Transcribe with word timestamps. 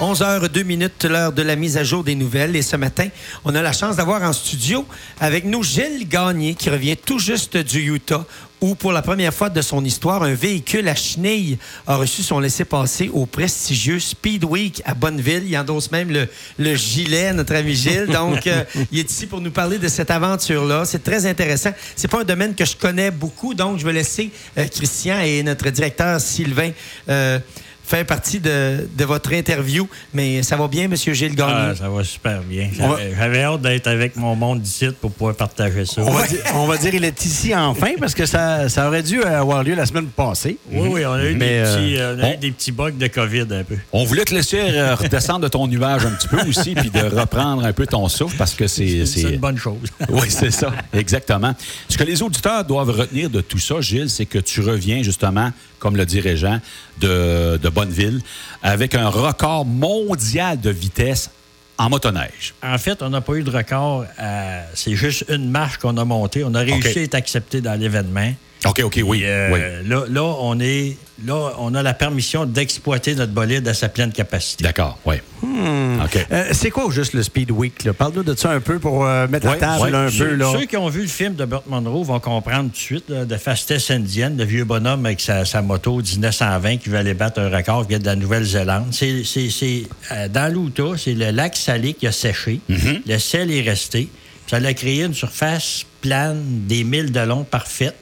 11h02 0.00 0.64
minutes, 0.64 1.06
l'heure 1.06 1.32
de 1.32 1.40
la 1.40 1.56
mise 1.56 1.78
à 1.78 1.84
jour 1.84 2.04
des 2.04 2.14
nouvelles. 2.14 2.54
Et 2.54 2.60
ce 2.60 2.76
matin, 2.76 3.08
on 3.46 3.54
a 3.54 3.62
la 3.62 3.72
chance 3.72 3.96
d'avoir 3.96 4.22
en 4.22 4.34
studio 4.34 4.84
avec 5.20 5.46
nous 5.46 5.62
Gilles 5.62 6.06
Gagné, 6.06 6.54
qui 6.54 6.68
revient 6.68 6.98
tout 6.98 7.18
juste 7.18 7.56
du 7.56 7.80
Utah, 7.94 8.26
où 8.60 8.74
pour 8.74 8.92
la 8.92 9.00
première 9.00 9.32
fois 9.32 9.48
de 9.48 9.62
son 9.62 9.82
histoire, 9.82 10.22
un 10.22 10.34
véhicule 10.34 10.86
à 10.88 10.94
chenilles 10.94 11.56
a 11.86 11.96
reçu 11.96 12.22
son 12.22 12.40
laissez-passer 12.40 13.10
au 13.10 13.24
prestigieux 13.24 13.98
Speed 13.98 14.44
Week 14.44 14.82
à 14.84 14.92
Bonneville. 14.92 15.44
Il 15.46 15.56
endosse 15.56 15.90
même 15.90 16.10
le, 16.10 16.28
le 16.58 16.74
gilet, 16.74 17.32
notre 17.32 17.54
ami 17.54 17.74
Gilles. 17.74 18.06
Donc, 18.06 18.46
euh, 18.46 18.64
il 18.92 18.98
est 18.98 19.10
ici 19.10 19.26
pour 19.26 19.40
nous 19.40 19.50
parler 19.50 19.78
de 19.78 19.88
cette 19.88 20.10
aventure-là. 20.10 20.84
C'est 20.84 21.02
très 21.02 21.24
intéressant. 21.24 21.70
C'est 21.96 22.08
pas 22.08 22.20
un 22.20 22.24
domaine 22.24 22.54
que 22.54 22.66
je 22.66 22.76
connais 22.76 23.10
beaucoup, 23.10 23.54
donc 23.54 23.78
je 23.78 23.86
vais 23.86 23.94
laisser 23.94 24.30
euh, 24.58 24.66
Christian 24.68 25.20
et 25.20 25.42
notre 25.42 25.70
directeur 25.70 26.20
Sylvain 26.20 26.72
euh, 27.08 27.38
faire 27.86 28.04
partie 28.04 28.40
de, 28.40 28.88
de 28.96 29.04
votre 29.04 29.32
interview. 29.32 29.88
Mais 30.12 30.42
ça 30.42 30.56
va 30.56 30.68
bien, 30.68 30.88
Monsieur 30.88 31.12
Gilles 31.14 31.34
Gagné? 31.34 31.52
Ah, 31.54 31.74
ça 31.76 31.88
va 31.88 32.02
super 32.04 32.42
bien. 32.42 32.68
On 32.80 32.88
va- 32.88 32.98
J'avais 33.16 33.42
hâte 33.42 33.62
d'être 33.62 33.86
avec 33.86 34.16
mon 34.16 34.34
monde 34.34 34.60
d'ici 34.60 34.88
pour 35.00 35.12
pouvoir 35.12 35.34
partager 35.36 35.84
ça. 35.86 36.02
On 36.02 36.10
va, 36.10 36.26
dire, 36.26 36.38
on 36.54 36.66
va 36.66 36.76
dire 36.76 36.94
il 36.94 37.04
est 37.04 37.24
ici 37.24 37.54
enfin 37.54 37.92
parce 37.98 38.14
que 38.14 38.26
ça, 38.26 38.68
ça 38.68 38.88
aurait 38.88 39.02
dû 39.02 39.22
avoir 39.22 39.62
lieu 39.62 39.74
la 39.74 39.86
semaine 39.86 40.06
passée. 40.06 40.58
Oui, 40.70 40.88
oui, 40.90 41.06
on 41.06 41.12
a 41.12 41.24
eu, 41.24 41.34
Mais, 41.34 41.48
des, 41.48 41.54
euh, 41.58 41.76
petits, 41.76 41.96
euh, 41.98 42.16
on 42.18 42.22
a 42.22 42.30
eu 42.30 42.34
on- 42.36 42.40
des 42.40 42.50
petits 42.50 42.72
bugs 42.72 42.90
de 42.90 43.06
COVID 43.06 43.40
un 43.52 43.64
peu. 43.64 43.76
On 43.92 44.04
voulait 44.04 44.24
te 44.24 44.34
laisser 44.34 44.58
euh, 44.60 44.94
redescendre 44.94 45.40
de 45.40 45.48
ton 45.48 45.66
nuage 45.66 46.04
un 46.04 46.10
petit 46.10 46.28
peu 46.28 46.40
aussi, 46.48 46.74
puis 46.74 46.90
de 46.90 47.00
reprendre 47.14 47.64
un 47.64 47.72
peu 47.72 47.86
ton 47.86 48.08
souffle 48.08 48.36
parce 48.36 48.54
que 48.54 48.66
c'est. 48.66 49.06
C'est 49.06 49.22
une 49.22 49.36
bonne 49.38 49.58
chose. 49.58 49.76
Oui, 50.08 50.26
c'est 50.30 50.50
ça, 50.50 50.72
exactement. 50.92 51.54
Ce 51.88 51.96
que 51.98 52.04
les 52.04 52.22
auditeurs 52.22 52.64
doivent 52.64 52.90
retenir 52.90 53.28
de 53.30 53.40
tout 53.40 53.58
ça, 53.58 53.80
Gilles, 53.80 54.08
c'est 54.10 54.24
que 54.26 54.38
tu 54.38 54.60
reviens 54.60 55.02
justement, 55.02 55.50
comme 55.78 55.96
le 55.96 56.06
dirigeant 56.06 56.60
de, 57.00 57.56
de 57.56 57.68
Bonneville, 57.68 58.20
avec 58.62 58.94
un 58.94 59.08
record 59.08 59.64
mondial 59.64 60.60
de 60.60 60.70
vitesse 60.70 61.30
en 61.78 61.90
motoneige. 61.90 62.54
En 62.62 62.78
fait, 62.78 63.02
on 63.02 63.10
n'a 63.10 63.20
pas 63.20 63.34
eu 63.34 63.42
de 63.42 63.50
record. 63.50 64.06
euh, 64.18 64.62
c'est 64.74 64.94
juste 64.94 65.26
une 65.28 65.50
marche 65.50 65.76
qu'on 65.78 65.96
a 65.98 66.04
montée. 66.04 66.42
On 66.44 66.54
a 66.54 66.60
réussi 66.60 66.98
à 67.00 67.02
être 67.02 67.14
accepté 67.14 67.60
dans 67.60 67.78
l'événement. 67.78 68.32
OK, 68.70 68.80
OK, 68.84 69.00
oui. 69.04 69.22
Euh, 69.24 69.50
oui. 69.52 69.88
là, 69.88 70.04
là, 70.08 70.22
on 70.40 70.58
est, 70.60 70.96
là, 71.24 71.52
on 71.58 71.74
a 71.74 71.82
la 71.82 71.94
permission 71.94 72.44
d'exploiter 72.46 73.14
notre 73.14 73.32
bolide 73.32 73.66
à 73.68 73.74
sa 73.74 73.88
pleine 73.88 74.12
capacité. 74.12 74.64
D'accord, 74.64 74.98
oui. 75.06 75.16
Hmm. 75.42 76.00
OK. 76.04 76.26
Euh, 76.32 76.44
c'est 76.52 76.70
quoi 76.70 76.90
juste 76.90 77.14
le 77.14 77.22
Speed 77.22 77.50
Week? 77.50 77.90
Parle-nous 77.92 78.22
de 78.22 78.34
ça 78.36 78.50
un 78.50 78.60
peu 78.60 78.78
pour 78.78 79.04
euh, 79.06 79.26
mettre 79.28 79.46
Ouais, 79.46 79.54
la 79.54 79.58
table 79.58 79.82
ouais. 79.84 79.94
un 79.94 80.10
Ceux, 80.10 80.28
peu. 80.30 80.34
Là. 80.34 80.52
ceux 80.58 80.66
qui 80.66 80.76
ont 80.76 80.88
vu 80.88 81.02
le 81.02 81.06
film 81.08 81.34
de 81.34 81.44
Burt 81.44 81.66
Monroe 81.66 82.04
vont 82.04 82.20
comprendre 82.20 82.64
tout 82.70 82.72
de 82.72 82.76
suite 82.76 83.04
là, 83.08 83.24
de 83.24 83.36
Fastest 83.36 83.90
Indienne, 83.90 84.36
le 84.36 84.44
vieux 84.44 84.64
bonhomme 84.64 85.06
avec 85.06 85.20
sa, 85.20 85.44
sa 85.44 85.62
moto 85.62 85.96
1920 86.00 86.76
qui 86.78 86.88
veut 86.88 86.98
aller 86.98 87.14
battre 87.14 87.40
un 87.40 87.48
record 87.54 87.82
qui 87.82 87.90
vient 87.90 87.98
de 87.98 88.06
la 88.06 88.16
Nouvelle-Zélande. 88.16 88.86
C'est, 88.92 89.24
c'est- 89.24 89.50
c'est, 89.50 89.82
euh, 90.12 90.28
dans 90.28 90.52
l'Utah, 90.52 90.96
c'est 90.98 91.14
le 91.14 91.30
lac 91.30 91.56
salé 91.56 91.94
qui 91.94 92.06
a 92.06 92.12
séché. 92.12 92.60
Le 92.68 93.18
sel 93.18 93.50
est 93.50 93.62
resté. 93.62 94.08
Ça 94.48 94.56
a 94.58 94.74
créé 94.74 95.02
une 95.02 95.14
surface 95.14 95.84
plane 96.00 96.40
des 96.68 96.84
milles 96.84 97.10
de 97.10 97.20
long 97.20 97.42
parfaite. 97.42 97.96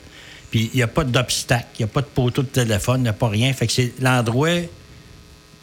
Puis 0.55 0.71
il 0.73 0.77
n'y 0.77 0.83
a 0.85 0.87
pas 0.87 1.03
d'obstacle, 1.03 1.67
il 1.81 1.83
n'y 1.83 1.91
a 1.91 1.93
pas 1.93 2.01
de 2.01 2.07
poteau 2.07 2.43
de 2.43 2.47
téléphone, 2.47 3.01
il 3.01 3.03
n'y 3.03 3.09
a 3.09 3.13
pas 3.13 3.27
rien. 3.29 3.53
Fait 3.53 3.67
que 3.67 3.73
c'est 3.73 3.93
l'endroit 4.01 4.51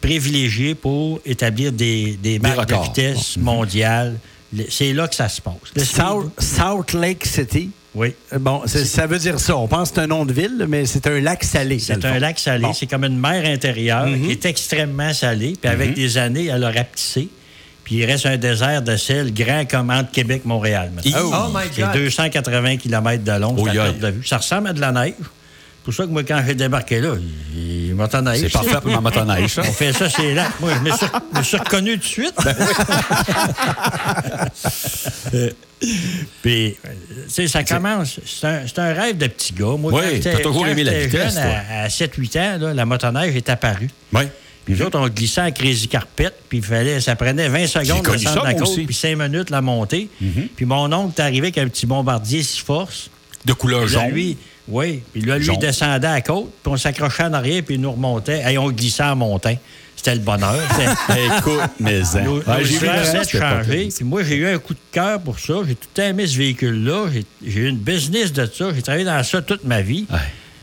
privilégié 0.02 0.74
pour 0.74 1.18
établir 1.24 1.72
des, 1.72 2.18
des 2.22 2.38
marques 2.38 2.68
de 2.68 2.74
records. 2.74 2.84
vitesse 2.94 3.36
mondiales. 3.38 4.18
Le- 4.54 4.64
C'est 4.68 4.92
là 4.92 5.08
que 5.08 5.14
ça 5.14 5.30
se 5.30 5.40
passe. 5.40 5.54
South, 5.84 6.30
South 6.38 6.92
Lake 6.92 7.24
City? 7.24 7.70
oui. 7.94 8.12
Euh, 8.34 8.38
Bon, 8.38 8.62
ça 8.66 9.06
veut 9.06 9.18
dire 9.18 9.40
ça. 9.40 9.56
On 9.56 9.66
pense 9.66 9.88
que 9.90 9.94
c'est 9.96 10.00
un 10.02 10.06
nom 10.08 10.26
de 10.26 10.32
ville, 10.34 10.66
mais 10.68 10.84
c'est 10.84 11.06
un 11.06 11.20
lac 11.20 11.42
salé. 11.42 11.78
C'est 11.78 12.04
un 12.04 12.18
lac 12.18 12.38
salé. 12.38 12.62
Bon. 12.64 12.72
C'est 12.74 12.86
comme 12.86 13.04
une 13.04 13.18
mer 13.18 13.46
intérieure 13.46 14.06
qui 14.06 14.30
est 14.30 14.44
extrêmement 14.44 15.14
salée. 15.14 15.54
Puis 15.60 15.70
avec 15.70 15.94
des 15.94 16.18
années, 16.18 16.46
elle 16.46 16.64
a 16.64 16.70
rapetissé. 16.70 17.28
Puis 17.84 17.96
il 17.96 18.04
reste 18.04 18.26
un 18.26 18.36
désert 18.36 18.82
de 18.82 18.96
sel 18.96 19.32
grand 19.34 19.64
comme 19.68 19.90
entre 19.90 20.10
Québec 20.12 20.42
et 20.44 20.48
Montréal. 20.48 20.92
maintenant. 20.94 21.46
Oh 21.48 21.50
my 21.52 21.64
C'est 21.74 21.82
God! 21.82 21.92
280 21.94 22.76
km 22.76 23.24
de 23.24 23.32
long. 23.32 23.54
Oh, 23.58 23.66
c'est 23.70 23.78
à 23.78 23.92
de 23.92 24.08
vue. 24.08 24.24
Ça 24.26 24.36
ressemble 24.38 24.68
à 24.68 24.72
de 24.72 24.80
la 24.80 24.92
neige. 24.92 25.14
C'est 25.18 25.84
pour 25.86 25.94
ça 25.94 26.04
que 26.04 26.10
moi, 26.10 26.22
quand 26.22 26.40
j'ai 26.46 26.54
débarqué 26.54 27.00
là, 27.00 27.14
il 27.56 27.92
m'a 27.96 28.06
neige. 28.22 28.40
C'est 28.42 28.52
parfait 28.52 28.76
pour 28.80 28.92
ma 28.92 29.00
motoneige, 29.00 29.50
ça. 29.54 29.62
On 29.62 29.72
fait 29.72 29.92
ça, 29.92 30.08
c'est 30.08 30.32
là. 30.32 30.46
Moi, 30.60 30.70
je 30.76 30.90
me 30.90 30.96
suis, 30.96 31.06
je 31.32 31.38
me 31.38 31.42
suis 31.42 31.56
reconnu 31.56 31.92
tout 31.94 31.98
de 31.98 32.04
suite. 32.04 32.34
Euh, 35.34 35.50
Puis, 36.42 36.76
tu 36.82 37.30
sais, 37.30 37.48
ça 37.48 37.64
commence. 37.64 38.20
C'est 38.26 38.46
un, 38.46 38.60
c'est 38.66 38.78
un 38.78 38.92
rêve 38.92 39.16
de 39.16 39.26
petit 39.26 39.52
gars. 39.54 39.76
Moi, 39.78 39.92
Oui, 39.92 40.00
quand 40.02 40.08
j'étais- 40.12 40.32
t'as 40.34 40.42
toujours 40.42 40.64
quand 40.64 40.70
aimé 40.70 40.84
la 40.84 40.92
j'étais 40.92 41.06
vitesse, 41.06 41.34
jeune, 41.34 41.42
toi. 41.42 41.52
À, 41.70 41.88
7-8 41.88 42.38
ans, 42.38 42.58
là, 42.60 42.74
la 42.74 42.84
motoneige 42.84 43.34
est 43.34 43.48
apparue. 43.48 43.88
Oui. 44.12 44.22
Puis 44.64 44.74
nous 44.74 44.82
autres, 44.82 44.98
on 44.98 45.08
glissait 45.08 45.40
en 45.40 45.50
crazy 45.50 45.88
carpet, 45.88 46.30
puis 46.48 46.58
il 46.58 46.64
fallait, 46.64 47.00
ça 47.00 47.16
prenait 47.16 47.48
20 47.48 47.66
secondes 47.66 48.04
de 48.04 48.10
descendre 48.12 48.44
la 48.44 48.54
côte, 48.54 48.62
aussi. 48.68 48.80
Mhm. 48.80 48.86
puis 48.86 48.94
5 48.94 49.16
minutes 49.18 49.50
la 49.50 49.60
montée. 49.60 50.08
Puis 50.56 50.64
mon 50.64 50.92
oncle 50.92 51.14
est 51.18 51.22
arrivé 51.22 51.46
avec 51.48 51.58
un 51.58 51.68
petit 51.68 51.86
bombardier 51.86 52.42
six 52.42 52.60
forces. 52.60 53.10
De 53.44 53.52
couleur 53.54 53.88
jaune. 53.88 54.10
lui, 54.10 54.36
oui. 54.68 55.02
Puis 55.12 55.22
là, 55.22 55.36
lui, 55.36 55.44
Jaune. 55.44 55.56
il 55.56 55.60
descendait 55.60 56.06
à 56.06 56.12
la 56.12 56.20
côte, 56.20 56.52
puis 56.62 56.72
on 56.72 56.76
s'accrochait 56.76 57.24
en 57.24 57.32
arrière, 57.32 57.62
puis 57.64 57.74
il 57.74 57.80
nous 57.80 57.90
remontait. 57.90 58.40
Et 58.52 58.56
on 58.58 58.70
glissait 58.70 59.02
en 59.02 59.16
montant. 59.16 59.56
C'était 59.96 60.14
le 60.14 60.20
bonheur. 60.20 60.56
Écoute, 61.38 61.60
mais. 61.80 62.00
Nos- 62.24 62.38
Ouais, 62.38 62.44
nos 62.60 63.24
changé. 63.24 63.88
Puis 63.94 64.04
moi, 64.04 64.22
j'ai 64.22 64.36
eu 64.36 64.46
un 64.46 64.58
coup 64.58 64.74
de 64.74 64.78
cœur 64.92 65.20
pour 65.20 65.38
ça. 65.40 65.54
J'ai 65.66 65.74
tout 65.74 66.00
aimé 66.00 66.26
ce 66.26 66.36
véhicule-là. 66.38 67.06
J'ai- 67.12 67.24
J'ai 67.44 67.60
eu 67.60 67.68
une 67.68 67.76
business 67.78 68.32
de 68.32 68.46
ça. 68.46 68.72
J'ai 68.74 68.82
travaillé 68.82 69.04
dans 69.04 69.22
ça 69.24 69.42
toute 69.42 69.64
ma 69.64 69.80
vie. 69.82 70.06
Ouais. 70.10 70.18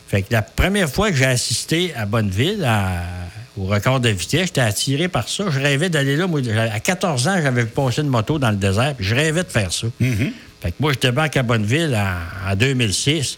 Fait 0.08 0.22
que 0.24 0.34
la 0.34 0.42
première 0.42 0.90
fois 0.90 1.12
que 1.12 1.18
j'ai 1.18 1.26
assisté 1.26 1.94
à 1.96 2.06
Bonneville, 2.06 2.64
à- 2.66 3.04
au 3.60 3.66
record 3.66 4.00
de 4.00 4.10
vitesse, 4.10 4.48
j'étais 4.48 4.62
attiré 4.62 5.08
par 5.08 5.28
ça. 5.28 5.46
Je 5.50 5.60
rêvais 5.60 5.90
d'aller 5.90 6.16
là. 6.16 6.28
Moi, 6.28 6.42
à 6.58 6.80
14 6.80 7.28
ans, 7.28 7.40
j'avais 7.42 7.66
passé 7.66 8.02
une 8.02 8.08
moto 8.08 8.40
dans 8.40 8.52
le 8.52 8.58
désert, 8.58 8.96
puis 8.96 9.06
je 9.06 9.16
rêvais 9.16 9.44
de 9.44 9.50
faire 9.50 9.72
ça. 9.72 9.88
Mm-hmm. 10.02 10.32
Fait 10.62 10.72
que 10.72 10.76
moi, 10.80 10.94
j'étais 10.94 11.12
banque 11.12 11.36
à 11.36 11.44
Bonneville 11.44 11.96
en, 11.96 12.52
en 12.52 12.56
2006. 12.56 13.38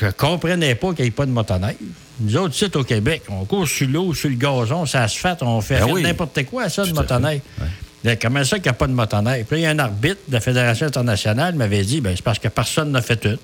Je 0.00 0.06
comprenais 0.08 0.74
pas 0.74 0.92
qu'il 0.92 1.04
n'y 1.04 1.08
ait 1.08 1.12
pas 1.12 1.26
de 1.26 1.30
motoneige. 1.30 1.76
Nous 2.20 2.36
autres, 2.36 2.54
ici, 2.54 2.70
au 2.74 2.84
Québec, 2.84 3.22
on 3.28 3.44
court 3.44 3.68
sur 3.68 3.88
l'eau, 3.88 4.14
sur 4.14 4.28
le 4.28 4.36
gazon, 4.36 4.86
ça 4.86 5.06
se 5.08 5.18
fait, 5.18 5.42
on 5.42 5.60
fait 5.60 5.80
Ben 5.80 5.86
oui. 5.90 6.02
n'importe 6.02 6.44
quoi 6.44 6.64
à 6.64 6.68
ça, 6.68 6.84
de 6.84 6.92
motoneige. 6.92 7.40
Ben, 8.04 8.16
comment 8.20 8.44
ça 8.44 8.56
qu'il 8.56 8.64
n'y 8.64 8.70
a 8.70 8.74
pas 8.74 8.86
de 8.86 8.92
motoneige? 8.92 9.44
Puis 9.46 9.56
là, 9.56 9.58
il 9.58 9.64
y 9.64 9.66
a 9.66 9.70
un 9.70 9.78
arbitre 9.78 10.20
de 10.28 10.34
la 10.34 10.40
Fédération 10.40 10.86
internationale 10.86 11.52
qui 11.52 11.58
m'avait 11.58 11.82
dit, 11.82 12.00
ben, 12.00 12.12
c'est 12.14 12.22
parce 12.22 12.38
que 12.38 12.48
personne 12.48 12.92
n'a 12.92 13.02
fait 13.02 13.24
une. 13.24 13.38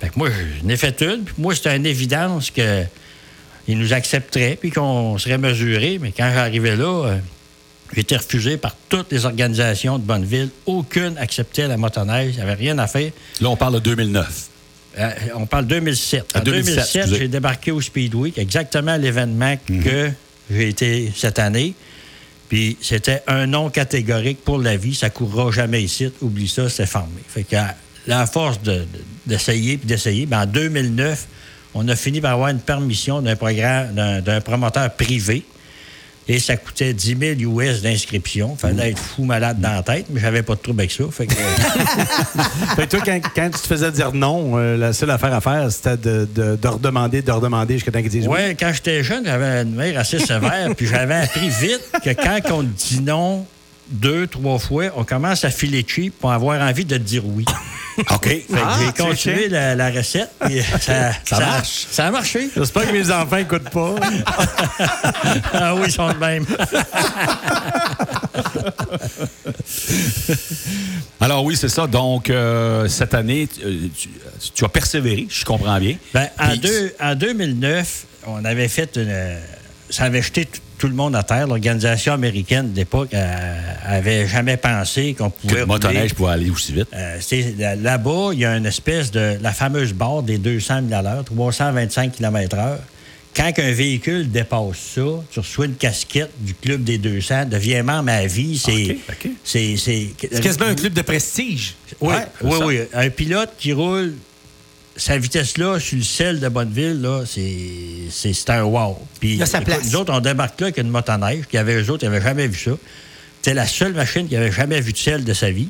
Fait 0.00 0.08
que 0.08 0.18
moi, 0.18 0.28
j'en 0.62 0.68
ai 0.68 0.76
fait 0.76 1.00
une, 1.02 1.24
puis 1.24 1.34
moi, 1.38 1.54
c'était 1.54 1.76
une 1.76 1.86
évidence 1.86 2.50
que 2.50 2.84
il 3.68 3.78
nous 3.78 3.92
accepterait, 3.92 4.56
puis 4.60 4.70
qu'on 4.70 5.18
serait 5.18 5.38
mesuré. 5.38 5.98
Mais 6.00 6.12
quand 6.16 6.30
j'arrivais 6.32 6.76
là, 6.76 7.06
euh, 7.06 7.18
j'ai 7.94 8.00
été 8.00 8.16
refusé 8.16 8.56
par 8.56 8.74
toutes 8.88 9.10
les 9.12 9.24
organisations 9.26 9.98
de 9.98 10.04
Bonneville. 10.04 10.50
Aucune 10.66 11.16
acceptait 11.18 11.66
la 11.68 11.76
motoneige. 11.76 12.32
Il 12.34 12.36
n'y 12.36 12.42
avait 12.42 12.54
rien 12.54 12.78
à 12.78 12.86
faire. 12.86 13.10
Là, 13.40 13.48
on 13.50 13.56
parle 13.56 13.74
de 13.74 13.78
2009. 13.80 14.48
Euh, 14.98 15.10
on 15.34 15.46
parle 15.46 15.66
2007. 15.66 16.30
Ah, 16.34 16.38
En 16.40 16.42
2007, 16.42 16.74
2007, 16.74 16.96
excusez. 17.02 17.18
j'ai 17.20 17.28
débarqué 17.28 17.70
au 17.70 17.80
Speed 17.80 18.14
Week, 18.14 18.38
exactement 18.38 18.92
à 18.92 18.98
l'événement 18.98 19.56
que 19.66 20.10
j'ai 20.50 20.68
été 20.68 21.12
cette 21.14 21.38
année. 21.38 21.74
Puis 22.48 22.76
c'était 22.80 23.22
un 23.26 23.46
non 23.46 23.70
catégorique 23.70 24.42
pour 24.44 24.58
la 24.58 24.76
vie. 24.76 24.94
Ça 24.94 25.10
courra 25.10 25.50
jamais 25.50 25.82
ici. 25.82 26.08
Oublie 26.22 26.48
ça, 26.48 26.68
c'est 26.68 26.86
fermé. 26.86 27.20
Fait 27.28 27.42
que 27.42 27.56
à 27.56 27.74
la 28.06 28.26
force 28.26 28.62
de- 28.62 28.72
de- 28.72 28.86
d'essayer 29.26 29.76
puis 29.76 29.86
d'essayer, 29.88 30.26
ben, 30.26 30.42
en 30.42 30.46
2009, 30.46 31.26
on 31.76 31.86
a 31.88 31.96
fini 31.96 32.20
par 32.20 32.32
avoir 32.32 32.48
une 32.48 32.58
permission 32.60 33.22
d'un 33.22 33.36
programme, 33.36 33.94
d'un 33.94 34.20
d'un 34.20 34.40
promoteur 34.40 34.90
privé. 34.94 35.44
Et 36.28 36.40
ça 36.40 36.56
coûtait 36.56 36.92
10 36.92 37.16
000 37.38 37.56
US 37.56 37.82
d'inscription. 37.82 38.56
Fallait 38.56 38.90
être 38.90 38.98
fou 38.98 39.24
malade 39.24 39.60
dans 39.60 39.70
la 39.70 39.84
tête, 39.84 40.06
mais 40.10 40.20
j'avais 40.20 40.42
pas 40.42 40.56
de 40.56 40.60
trouble 40.60 40.80
avec 40.80 40.90
ça. 40.90 41.04
Fait 41.12 41.26
que, 41.26 41.34
euh, 41.34 41.36
Fait 42.76 42.86
que 42.86 42.96
toi, 42.96 43.00
quand, 43.04 43.20
quand 43.32 43.50
tu 43.50 43.60
te 43.60 43.66
faisais 43.68 43.92
dire 43.92 44.12
non, 44.12 44.54
euh, 44.56 44.76
la 44.76 44.92
seule 44.92 45.10
affaire 45.12 45.32
à 45.32 45.40
faire, 45.40 45.70
c'était 45.70 45.96
de, 45.96 46.28
de, 46.34 46.56
de 46.56 46.68
redemander, 46.68 47.22
de 47.22 47.30
redemander 47.30 47.74
jusqu'à 47.74 47.92
temps 47.92 48.00
qu'ils 48.00 48.10
disent 48.10 48.26
oui. 48.26 48.38
Oui, 48.48 48.56
quand 48.58 48.72
j'étais 48.72 49.04
jeune, 49.04 49.24
j'avais 49.24 49.62
une 49.62 49.76
mère 49.76 50.00
assez 50.00 50.18
sévère, 50.18 50.74
puis 50.76 50.88
j'avais 50.88 51.14
appris 51.14 51.48
vite 51.48 51.82
que 52.04 52.10
quand 52.10 52.40
on 52.50 52.62
te 52.62 52.76
dit 52.76 53.00
non 53.02 53.46
deux, 53.88 54.26
trois 54.26 54.58
fois, 54.58 54.84
on 54.96 55.04
commence 55.04 55.44
à 55.44 55.50
filer 55.50 55.84
cheap 55.86 56.18
pour 56.18 56.32
avoir 56.32 56.60
envie 56.60 56.84
de 56.84 56.96
te 56.96 57.02
dire 57.02 57.22
oui. 57.24 57.44
OK. 58.10 58.24
Fait 58.28 58.40
que 58.40 58.54
Ah, 58.56 58.78
j'ai 58.84 59.02
continué 59.02 59.48
la, 59.48 59.74
la 59.74 59.90
recette, 59.90 60.30
puis 60.40 60.60
ça, 60.80 61.12
Ça 61.24 61.38
marche. 61.40 61.86
Ça 61.90 62.06
a 62.06 62.10
marché. 62.10 62.50
J'espère 62.54 62.86
que 62.86 62.92
mes 62.92 63.10
enfants 63.10 63.36
n'écoutent 63.36 63.70
pas. 63.70 63.94
ah 65.54 65.74
oui, 65.76 65.82
ils 65.86 65.92
sont 65.92 66.12
de 66.12 66.18
même. 66.18 66.44
Alors 71.20 71.44
oui, 71.44 71.56
c'est 71.56 71.68
ça. 71.68 71.86
Donc, 71.86 72.28
euh, 72.30 72.88
cette 72.88 73.14
année, 73.14 73.46
tu, 73.48 73.62
euh, 73.64 73.88
tu- 73.96 74.08
tu 74.54 74.64
as 74.64 74.68
persévéré, 74.68 75.26
je 75.30 75.44
comprends 75.44 75.78
bien. 75.78 75.96
Ben, 76.12 76.28
en, 76.38 76.56
deux- 76.56 76.92
en 77.00 77.14
2009, 77.14 78.04
on 78.26 78.44
avait 78.44 78.68
fait 78.68 78.96
une. 78.96 79.38
Ça 79.88 80.04
avait 80.04 80.22
jeté 80.22 80.44
t- 80.46 80.60
tout 80.78 80.88
le 80.88 80.94
monde 80.94 81.16
à 81.16 81.22
terre. 81.22 81.46
L'organisation 81.46 82.12
américaine 82.12 82.72
d'époque 82.72 83.12
euh, 83.14 83.60
avait 83.84 84.26
jamais 84.26 84.56
pensé 84.56 85.14
qu'on 85.14 85.30
Que 85.30 85.36
pouvait. 85.40 85.54
le 85.54 85.60
rouler. 85.62 85.66
motoneige 85.66 86.14
pouvait 86.14 86.32
aller 86.32 86.50
aussi 86.50 86.72
vite. 86.72 86.88
Euh, 86.94 87.76
Là-bas, 87.82 88.30
il 88.32 88.40
y 88.40 88.44
a 88.44 88.56
une 88.56 88.66
espèce 88.66 89.10
de. 89.10 89.38
La 89.40 89.52
fameuse 89.52 89.92
barre 89.92 90.22
des 90.22 90.38
200 90.38 90.80
000 90.88 90.98
à 90.98 91.02
l'heure, 91.02 91.24
325 91.24 92.12
km/h, 92.12 92.76
quand 93.34 93.52
un 93.58 93.72
véhicule 93.72 94.30
dépasse 94.30 94.78
ça, 94.94 95.02
tu 95.30 95.40
reçois 95.40 95.66
une 95.66 95.74
casquette 95.74 96.30
du 96.40 96.54
Club 96.54 96.84
des 96.84 96.96
200, 96.98 97.44
deviens 97.46 97.82
membre 97.82 98.10
à 98.10 98.26
vie. 98.26 98.56
C'est 98.58 98.72
OK, 98.92 98.96
OK. 99.26 99.30
c'est- 99.44 99.76
c'est- 99.76 100.06
C'est 100.32 100.40
quasiment 100.40 100.66
un 100.66 100.74
club 100.74 100.94
de 100.94 101.02
prestige. 101.02 101.74
Oui, 102.00 102.14
Ouais, 102.14 102.20
oui, 102.42 102.58
oui. 102.64 102.78
Un 102.94 103.10
pilote 103.10 103.50
qui 103.58 103.72
roule 103.74 104.14
sa 104.96 105.18
vitesse-là 105.18 105.78
sur 105.78 105.98
le 105.98 106.04
sel 106.04 106.40
de 106.40 106.48
Bonneville, 106.48 107.00
là, 107.00 107.22
c'est 107.26 107.52
c'est- 108.10 108.50
un 108.50 108.62
wow. 108.62 108.98
Puis, 109.20 109.34
Il 109.34 109.42
a 109.42 109.46
sa 109.46 109.58
écoute, 109.58 109.74
place. 109.74 109.84
Nous 109.90 109.96
autres, 109.96 110.12
on 110.12 110.20
débarque 110.20 110.60
là 110.60 110.66
avec 110.68 110.78
une 110.78 110.88
motoneige, 110.88 111.44
qui 111.50 111.58
avait 111.58 111.74
eux 111.82 111.90
autres, 111.90 112.04
ils 112.04 112.10
n'avaient 112.10 112.24
jamais 112.24 112.46
vu 112.46 112.58
ça. 112.58 112.70
C'était 113.42 113.54
la 113.54 113.66
seule 113.66 113.92
machine 113.92 114.26
qui 114.28 114.36
avait 114.36 114.52
jamais 114.52 114.80
vu 114.80 114.92
de 114.92 114.98
sel 114.98 115.24
de 115.24 115.32
sa 115.34 115.50
vie. 115.50 115.68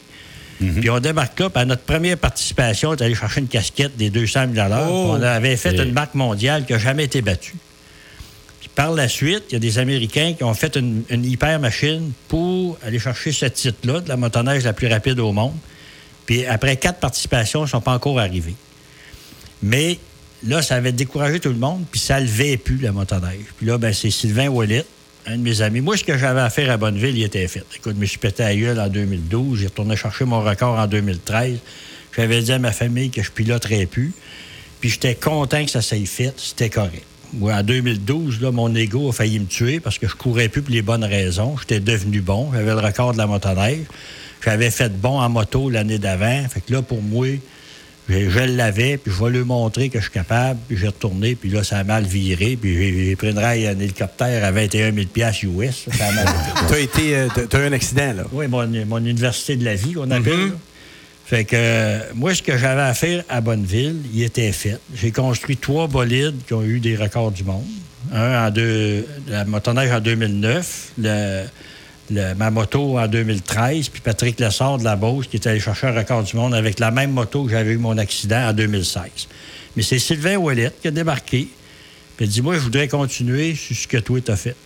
Mhm. 0.60 0.80
Puis 0.80 0.90
on 0.90 1.00
débarque 1.00 1.38
là, 1.40 1.50
puis 1.50 1.60
à 1.60 1.64
notre 1.66 1.82
première 1.82 2.16
participation, 2.16 2.90
on 2.90 2.94
est 2.96 3.02
allé 3.02 3.14
chercher 3.14 3.40
une 3.40 3.48
casquette 3.48 3.96
des 3.96 4.08
200 4.10 4.46
000 4.54 4.66
Oh! 4.70 4.70
puis 4.70 4.86
On 4.86 5.22
avait 5.22 5.56
fait 5.56 5.76
une 5.76 5.92
marque 5.92 6.14
mondiale 6.14 6.64
qui 6.64 6.72
n'a 6.72 6.78
jamais 6.78 7.04
été 7.04 7.20
battue. 7.20 7.56
Puis 8.60 8.70
par 8.74 8.92
la 8.92 9.08
suite, 9.08 9.44
il 9.50 9.52
y 9.54 9.56
a 9.56 9.58
des 9.58 9.78
Américains 9.78 10.32
qui 10.36 10.44
ont 10.44 10.54
fait 10.54 10.76
une, 10.76 11.02
une 11.10 11.24
hyper 11.24 11.60
machine 11.60 12.12
pour 12.28 12.78
aller 12.82 12.98
chercher 12.98 13.32
ce 13.32 13.46
titre-là 13.46 14.00
de 14.00 14.08
la 14.08 14.16
motoneige 14.16 14.64
la 14.64 14.72
plus 14.72 14.86
rapide 14.88 15.20
au 15.20 15.32
monde. 15.32 15.54
Puis 16.24 16.46
après 16.46 16.76
quatre 16.76 17.00
participations, 17.00 17.60
ils 17.60 17.64
ne 17.64 17.68
sont 17.70 17.80
pas 17.82 17.92
encore 17.92 18.18
arrivés. 18.18 18.54
Mais 19.66 19.98
là, 20.46 20.62
ça 20.62 20.76
avait 20.76 20.92
découragé 20.92 21.40
tout 21.40 21.48
le 21.48 21.56
monde, 21.56 21.84
puis 21.90 22.00
ça 22.00 22.20
levait 22.20 22.56
plus, 22.56 22.78
la 22.78 22.92
motoneige. 22.92 23.46
Puis 23.56 23.66
là, 23.66 23.78
ben, 23.78 23.92
c'est 23.92 24.10
Sylvain 24.10 24.48
Wallet, 24.48 24.84
un 25.26 25.38
de 25.38 25.42
mes 25.42 25.60
amis. 25.60 25.80
Moi, 25.80 25.96
ce 25.96 26.04
que 26.04 26.16
j'avais 26.16 26.40
à 26.40 26.50
faire 26.50 26.70
à 26.70 26.76
Bonneville, 26.76 27.18
il 27.18 27.24
était 27.24 27.48
fait. 27.48 27.64
Écoute, 27.76 27.94
je 27.96 28.00
me 28.00 28.06
suis 28.06 28.18
pété 28.18 28.44
à 28.44 28.54
gueule 28.54 28.78
en 28.78 28.88
2012. 28.88 29.58
J'ai 29.58 29.66
retourné 29.66 29.96
chercher 29.96 30.24
mon 30.24 30.40
record 30.40 30.78
en 30.78 30.86
2013. 30.86 31.58
J'avais 32.16 32.42
dit 32.42 32.52
à 32.52 32.60
ma 32.60 32.70
famille 32.70 33.10
que 33.10 33.22
je 33.22 33.30
piloterais 33.32 33.86
plus. 33.86 34.12
Puis 34.80 34.90
j'étais 34.90 35.16
content 35.16 35.64
que 35.64 35.70
ça 35.70 35.82
s'est 35.82 36.06
fait. 36.06 36.32
C'était 36.36 36.70
correct. 36.70 37.04
Moi, 37.32 37.52
en 37.52 37.64
2012, 37.64 38.40
là, 38.40 38.52
mon 38.52 38.72
ego 38.72 39.08
a 39.08 39.12
failli 39.12 39.40
me 39.40 39.46
tuer 39.46 39.80
parce 39.80 39.98
que 39.98 40.06
je 40.06 40.14
courais 40.14 40.48
plus 40.48 40.62
pour 40.62 40.72
les 40.72 40.82
bonnes 40.82 41.04
raisons. 41.04 41.56
J'étais 41.58 41.80
devenu 41.80 42.20
bon. 42.20 42.50
J'avais 42.52 42.70
le 42.70 42.78
record 42.78 43.14
de 43.14 43.18
la 43.18 43.26
motoneige. 43.26 43.84
J'avais 44.44 44.70
fait 44.70 44.96
bon 45.00 45.18
en 45.18 45.28
moto 45.28 45.70
l'année 45.70 45.98
d'avant. 45.98 46.46
Fait 46.48 46.60
que 46.60 46.72
là, 46.72 46.82
pour 46.82 47.02
moi, 47.02 47.26
je, 48.08 48.40
l'avais, 48.40 48.96
puis 48.98 49.12
je 49.12 49.24
vais 49.24 49.30
lui 49.30 49.44
montrer 49.44 49.88
que 49.88 49.98
je 49.98 50.04
suis 50.04 50.12
capable, 50.12 50.60
puis 50.68 50.76
j'ai 50.76 50.86
retourné, 50.86 51.34
puis 51.34 51.50
là, 51.50 51.64
ça 51.64 51.78
a 51.78 51.84
mal 51.84 52.04
viré, 52.04 52.56
puis 52.60 53.06
j'ai 53.06 53.16
pris 53.16 53.30
une 53.30 53.38
raille 53.38 53.68
en 53.68 53.78
hélicoptère 53.78 54.44
à 54.44 54.52
21 54.52 54.92
000 54.92 55.06
US. 55.60 55.86
Ça 55.96 56.06
a 56.06 56.12
mal 56.12 56.26
T'as 56.68 56.78
été, 56.78 57.16
euh, 57.16 57.28
eu 57.36 57.56
un 57.56 57.72
accident, 57.72 58.12
là. 58.12 58.24
oui, 58.32 58.46
mon, 58.48 58.66
mon 58.86 58.98
université 58.98 59.56
de 59.56 59.64
la 59.64 59.74
vie, 59.74 59.92
qu'on 59.92 60.10
appelle. 60.10 60.48
là. 60.48 60.54
Fait 61.26 61.44
que 61.44 61.56
euh, 61.58 61.98
moi, 62.14 62.32
ce 62.36 62.42
que 62.42 62.56
j'avais 62.56 62.82
à 62.82 62.94
faire 62.94 63.24
à 63.28 63.40
Bonneville, 63.40 63.96
il 64.14 64.22
était 64.22 64.52
fait. 64.52 64.78
J'ai 64.94 65.10
construit 65.10 65.56
trois 65.56 65.88
bolides 65.88 66.36
qui 66.46 66.54
ont 66.54 66.62
eu 66.62 66.78
des 66.78 66.94
records 66.94 67.32
du 67.32 67.42
monde. 67.42 67.64
Un 68.12 68.46
en 68.46 68.50
deux, 68.52 69.04
la 69.26 69.44
motoneige 69.44 69.90
en 69.90 69.98
2009, 69.98 70.92
le, 70.98 71.42
le- 72.10 72.34
ma 72.34 72.50
moto 72.50 72.98
en 72.98 73.06
2013, 73.08 73.88
puis 73.88 74.00
Patrick 74.00 74.38
Lessard 74.40 74.78
de 74.78 74.84
la 74.84 74.96
Beauce 74.96 75.26
qui 75.26 75.36
est 75.36 75.46
allé 75.46 75.60
chercher 75.60 75.88
un 75.88 75.92
record 75.94 76.22
du 76.22 76.36
monde 76.36 76.54
avec 76.54 76.78
la 76.78 76.90
même 76.90 77.10
moto 77.12 77.44
que 77.44 77.50
j'avais 77.50 77.72
eu 77.72 77.78
mon 77.78 77.98
accident 77.98 78.48
en 78.48 78.52
2016. 78.52 79.02
Mais 79.76 79.82
c'est 79.82 79.98
Sylvain 79.98 80.36
Ouellet 80.36 80.72
qui 80.80 80.88
a 80.88 80.90
débarqué. 80.90 81.48
Puis 82.16 82.26
il 82.26 82.28
dit 82.30 82.42
Moi, 82.42 82.54
je 82.54 82.60
voudrais 82.60 82.88
continuer 82.88 83.54
sur 83.54 83.76
ce 83.76 83.86
que 83.86 83.98
toi, 83.98 84.20
t'as 84.24 84.36
fait. 84.36 84.56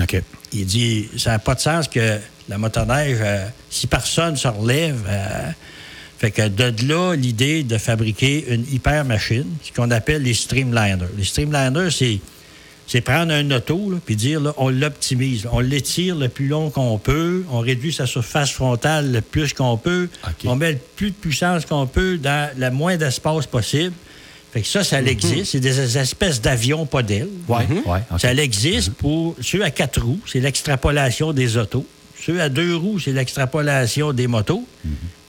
OK. 0.00 0.22
Il 0.52 0.66
dit 0.66 1.08
ça 1.16 1.30
n'a 1.30 1.38
pas 1.38 1.54
de 1.54 1.60
sens 1.60 1.88
que 1.88 2.18
la 2.48 2.58
motoneige, 2.58 3.18
euh, 3.20 3.46
si 3.70 3.86
personne 3.86 4.36
se 4.36 4.48
relève, 4.48 5.02
euh, 5.08 5.50
fait 6.18 6.30
que 6.30 6.48
de 6.48 6.86
là, 6.88 7.14
l'idée 7.14 7.62
de 7.62 7.78
fabriquer 7.78 8.46
une 8.54 8.64
hyper 8.72 9.04
machine, 9.04 9.46
ce 9.62 9.72
qu'on 9.72 9.90
appelle 9.90 10.22
les 10.22 10.34
streamliners. 10.34 11.08
Les 11.16 11.24
streamliners, 11.24 11.90
c'est 11.90 12.20
c'est 12.92 13.00
prendre 13.00 13.32
un 13.32 13.50
auto 13.52 13.90
là, 13.90 13.96
puis 14.04 14.16
dire 14.16 14.38
là, 14.38 14.52
on 14.58 14.68
l'optimise, 14.68 15.48
on 15.50 15.60
l'étire 15.60 16.14
le 16.14 16.28
plus 16.28 16.46
long 16.46 16.68
qu'on 16.68 16.98
peut, 16.98 17.42
on 17.50 17.60
réduit 17.60 17.90
sa 17.90 18.04
surface 18.04 18.50
frontale 18.50 19.10
le 19.10 19.22
plus 19.22 19.54
qu'on 19.54 19.78
peut, 19.78 20.10
on 20.44 20.56
met 20.56 20.72
le 20.72 20.78
plus 20.94 21.08
de 21.08 21.14
puissance 21.14 21.64
qu'on 21.64 21.86
peut 21.86 22.18
dans 22.18 22.50
le 22.54 22.70
moins 22.70 22.98
d'espace 22.98 23.46
possible. 23.46 23.94
Fait 24.52 24.60
que 24.60 24.66
ça, 24.66 24.84
ça 24.84 25.00
existe. 25.00 25.52
C'est 25.52 25.60
des 25.60 25.96
espèces 25.96 26.42
d'avions, 26.42 26.84
pas 26.84 27.02
d'ailes. 27.02 27.30
Ouais. 27.48 27.66
Ça 28.18 28.34
existe 28.34 28.90
pour 28.92 29.36
ceux 29.40 29.64
à 29.64 29.70
quatre 29.70 30.02
roues, 30.02 30.20
c'est 30.26 30.40
l'extrapolation 30.40 31.32
des 31.32 31.56
autos. 31.56 31.86
Ceux 32.22 32.42
à 32.42 32.50
deux 32.50 32.76
roues, 32.76 32.98
c'est 32.98 33.12
l'extrapolation 33.12 34.12
des 34.12 34.26
motos. 34.26 34.68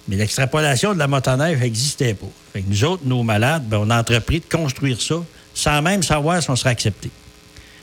Mais 0.10 0.18
l'extrapolation 0.18 0.94
de 0.94 1.00
la 1.00 1.08
motoneige 1.08 1.60
n'existait 1.60 2.14
pas. 2.14 2.28
Fait 2.52 2.62
que 2.62 2.70
nous 2.70 2.84
autres, 2.84 3.04
nos 3.06 3.24
malades, 3.24 3.64
ben, 3.70 3.78
on 3.78 3.90
a 3.90 3.98
entrepris 3.98 4.42
de 4.42 4.54
construire 4.54 5.02
ça 5.02 5.24
sans 5.54 5.82
même 5.82 6.04
savoir 6.04 6.44
si 6.44 6.50
on 6.50 6.58
serait 6.58 6.72
accepté. 6.72 7.10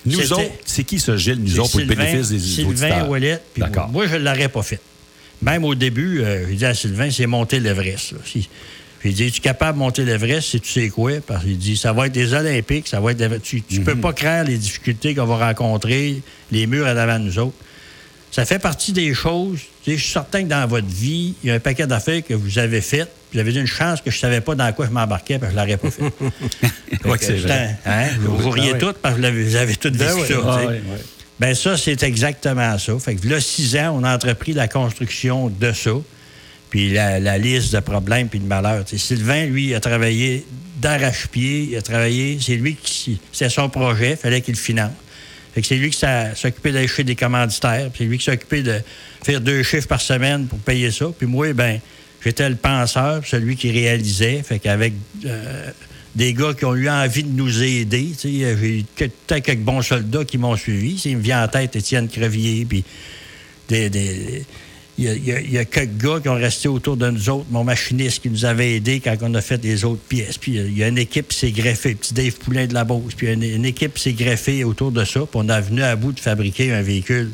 Nous 0.06 0.32
autres, 0.32 0.42
c'est 0.64 0.84
qui 0.84 0.98
ce 0.98 1.16
Gilles, 1.16 1.40
nous 1.40 1.60
autres, 1.60 1.70
pour 1.72 1.80
le 1.80 1.86
bénéfice 1.86 2.28
des 2.30 2.38
Sylvain? 2.38 3.06
Ouellet, 3.08 3.38
puis 3.52 3.60
D'accord. 3.62 3.88
Moi, 3.88 4.06
je 4.06 4.14
ne 4.16 4.24
l'aurais 4.24 4.48
pas 4.48 4.62
fait. 4.62 4.80
Même 5.42 5.64
au 5.64 5.74
début, 5.74 6.20
euh, 6.22 6.46
j'ai 6.48 6.54
dit 6.56 6.64
à 6.66 6.74
Sylvain, 6.74 7.10
c'est 7.10 7.26
monter 7.26 7.60
l'Everest. 7.60 8.14
J'ai 9.02 9.12
dit, 9.12 9.24
es-tu 9.24 9.40
capable 9.40 9.78
de 9.78 9.78
monter 9.78 10.04
l'Everest? 10.04 10.48
Si 10.50 10.60
tu 10.60 10.70
sais 10.70 10.88
quoi? 10.90 11.12
Parce 11.26 11.44
qu'il 11.44 11.56
dit, 11.58 11.76
ça 11.76 11.92
va 11.92 12.06
être 12.06 12.12
des 12.12 12.34
Olympiques, 12.34 12.88
ça 12.88 13.00
va 13.00 13.12
être. 13.12 13.40
Tu 13.42 13.62
ne 13.70 13.78
Mhm. 13.78 13.84
peux 13.84 13.96
pas 13.96 14.12
craindre 14.12 14.50
les 14.50 14.58
difficultés 14.58 15.14
qu'on 15.14 15.24
va 15.26 15.46
rencontrer, 15.48 16.20
les 16.52 16.66
murs 16.66 16.86
à 16.86 16.92
l'avant 16.94 17.18
de 17.18 17.24
nous 17.24 17.38
autres. 17.38 17.56
Ça 18.30 18.44
fait 18.44 18.58
partie 18.58 18.92
des 18.92 19.12
choses. 19.14 19.58
Je 19.86 19.92
suis 19.96 20.12
certain 20.12 20.42
que 20.44 20.48
dans 20.48 20.66
votre 20.68 20.86
vie, 20.86 21.34
il 21.42 21.48
y 21.48 21.50
a 21.50 21.54
un 21.54 21.60
paquet 21.60 21.86
d'affaires 21.86 22.22
que 22.26 22.34
vous 22.34 22.58
avez 22.58 22.80
faites. 22.80 23.10
Avez 23.38 23.54
eu 23.54 23.60
une 23.60 23.66
chance 23.66 24.00
que 24.00 24.10
je 24.10 24.16
ne 24.16 24.20
savais 24.20 24.40
pas 24.40 24.54
dans 24.54 24.72
quoi 24.72 24.86
je 24.86 24.90
m'embarquais, 24.90 25.38
parce 25.38 25.52
que 25.52 25.58
je 25.58 25.62
ne 25.62 25.66
l'aurais 25.66 25.76
pas 25.78 25.90
fait. 25.90 27.20
C'est 27.20 27.36
vrai. 27.38 27.76
hein, 27.86 28.06
vous 28.20 28.50
riez 28.50 28.72
Ben 28.72 28.74
oui. 28.74 28.80
toutes 28.80 28.98
parce 28.98 29.14
que 29.20 29.26
vous 29.30 29.56
avez 29.56 29.76
toutes 29.76 29.96
vécu 29.96 30.12
oui. 30.20 30.26
ça. 30.28 30.34
Ah. 30.46 30.58
Ben 31.38 31.54
ça, 31.54 31.76
c'est 31.78 32.02
exactement 32.02 32.76
ça. 32.78 32.98
Fait 32.98 33.14
que 33.14 33.26
là, 33.26 33.40
six 33.40 33.74
ans, 33.76 33.96
on 33.98 34.04
a 34.04 34.14
entrepris 34.14 34.52
la 34.52 34.68
construction 34.68 35.48
de 35.48 35.72
ça. 35.72 35.92
Puis 36.68 36.90
la, 36.92 37.18
la 37.18 37.38
liste 37.38 37.72
de 37.74 37.80
problèmes 37.80 38.28
puis 38.28 38.40
de 38.40 38.46
malheurs. 38.46 38.84
Sylvain, 38.86 39.46
lui, 39.46 39.74
a 39.74 39.80
travaillé 39.80 40.44
d'arrache-pied. 40.80 41.68
Il 41.70 41.76
a 41.76 41.82
travaillé... 41.82 42.38
C'est 42.40 42.56
lui 42.56 42.76
qui... 42.76 43.20
C'est 43.32 43.48
son 43.48 43.68
projet. 43.70 44.10
Il 44.12 44.16
fallait 44.16 44.40
qu'il 44.42 44.54
le 44.54 44.60
finance. 44.60 44.92
Fait 45.54 45.62
que 45.62 45.66
c'est 45.66 45.76
lui 45.76 45.90
qui 45.90 45.98
s'occupait 46.34 46.72
d'aller 46.72 46.86
chez 46.88 47.04
des 47.04 47.16
commanditaires. 47.16 47.88
puis 47.90 47.98
C'est 48.00 48.04
lui 48.04 48.18
qui 48.18 48.24
s'occupait 48.24 48.62
de 48.62 48.80
faire 49.24 49.40
deux 49.40 49.62
chiffres 49.62 49.88
par 49.88 50.00
semaine 50.00 50.46
pour 50.46 50.58
payer 50.58 50.90
ça. 50.90 51.06
Puis 51.16 51.26
moi, 51.26 51.52
ben 51.54 51.80
j'étais 52.24 52.48
le 52.48 52.56
penseur, 52.56 53.22
celui 53.26 53.56
qui 53.56 53.70
réalisait. 53.70 54.42
Fait 54.42 54.58
qu'avec... 54.58 54.94
euh, 55.24 55.70
des 56.14 56.34
gars 56.34 56.54
qui 56.54 56.64
ont 56.64 56.74
eu 56.74 56.88
envie 56.88 57.22
de 57.22 57.36
nous 57.36 57.62
aider. 57.62 58.08
sais, 58.16 58.30
J'ai 58.30 58.84
peut-être 58.96 59.44
quelques 59.44 59.60
bons 59.60 59.82
soldats 59.82 60.24
qui 60.24 60.38
m'ont 60.38 60.56
suivi. 60.56 61.00
Il 61.04 61.18
me 61.18 61.22
vient 61.22 61.44
en 61.44 61.48
tête 61.48 61.76
Étienne 61.76 62.08
Crevier, 62.08 62.64
puis 62.64 62.84
il 63.70 64.26
y, 64.98 65.58
a, 65.58 65.64
quelques 65.64 65.96
gars 65.96 66.20
qui 66.20 66.28
ont 66.28 66.34
resté 66.34 66.68
autour 66.68 66.96
de 66.96 67.08
nous 67.08 67.30
autres. 67.30 67.46
Mon 67.50 67.64
machiniste 67.64 68.22
qui 68.22 68.30
nous 68.30 68.44
avait 68.44 68.76
aidés 68.76 69.00
quand 69.00 69.16
on 69.22 69.34
a 69.34 69.40
fait 69.40 69.62
les 69.62 69.84
autres 69.84 70.02
pièces. 70.02 70.36
Puis 70.36 70.56
il 70.56 70.76
y 70.76 70.82
a 70.82 70.88
une 70.88 70.98
équipe 70.98 71.28
qui 71.28 71.38
s'est 71.38 71.52
greffée. 71.52 71.94
Petit 71.94 72.12
Dave 72.12 72.34
Poulain 72.34 72.66
de 72.66 72.74
la 72.74 72.84
Beauce. 72.84 73.14
Puis 73.16 73.32
une, 73.32 73.42
une 73.42 73.64
équipe 73.64 73.94
qui 73.94 74.02
s'est 74.02 74.12
greffée 74.12 74.64
autour 74.64 74.90
de 74.90 75.04
ça. 75.04 75.20
Puis 75.20 75.28
on 75.34 75.48
a 75.48 75.60
venu 75.60 75.82
à 75.82 75.94
bout 75.96 76.12
de 76.12 76.20
fabriquer 76.20 76.72
un 76.72 76.82
véhicule 76.82 77.30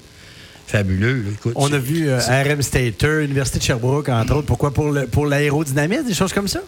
fabuleux. 0.66 1.22
là. 1.22 1.30
Écoute, 1.32 1.52
On 1.56 1.72
a 1.72 1.78
vu 1.78 2.08
euh, 2.08 2.18
RM 2.18 2.62
Stater, 2.62 3.24
Université 3.24 3.58
de 3.58 3.64
Sherbrooke, 3.64 4.08
entre 4.08 4.34
autres. 4.36 4.46
Pourquoi? 4.46 4.72
Pour 4.72 4.90
le- 4.90 5.06
pour 5.06 5.26
l'aérodynamisme, 5.26 6.06
des 6.06 6.14
choses 6.14 6.32
comme 6.32 6.48
ça? 6.48 6.60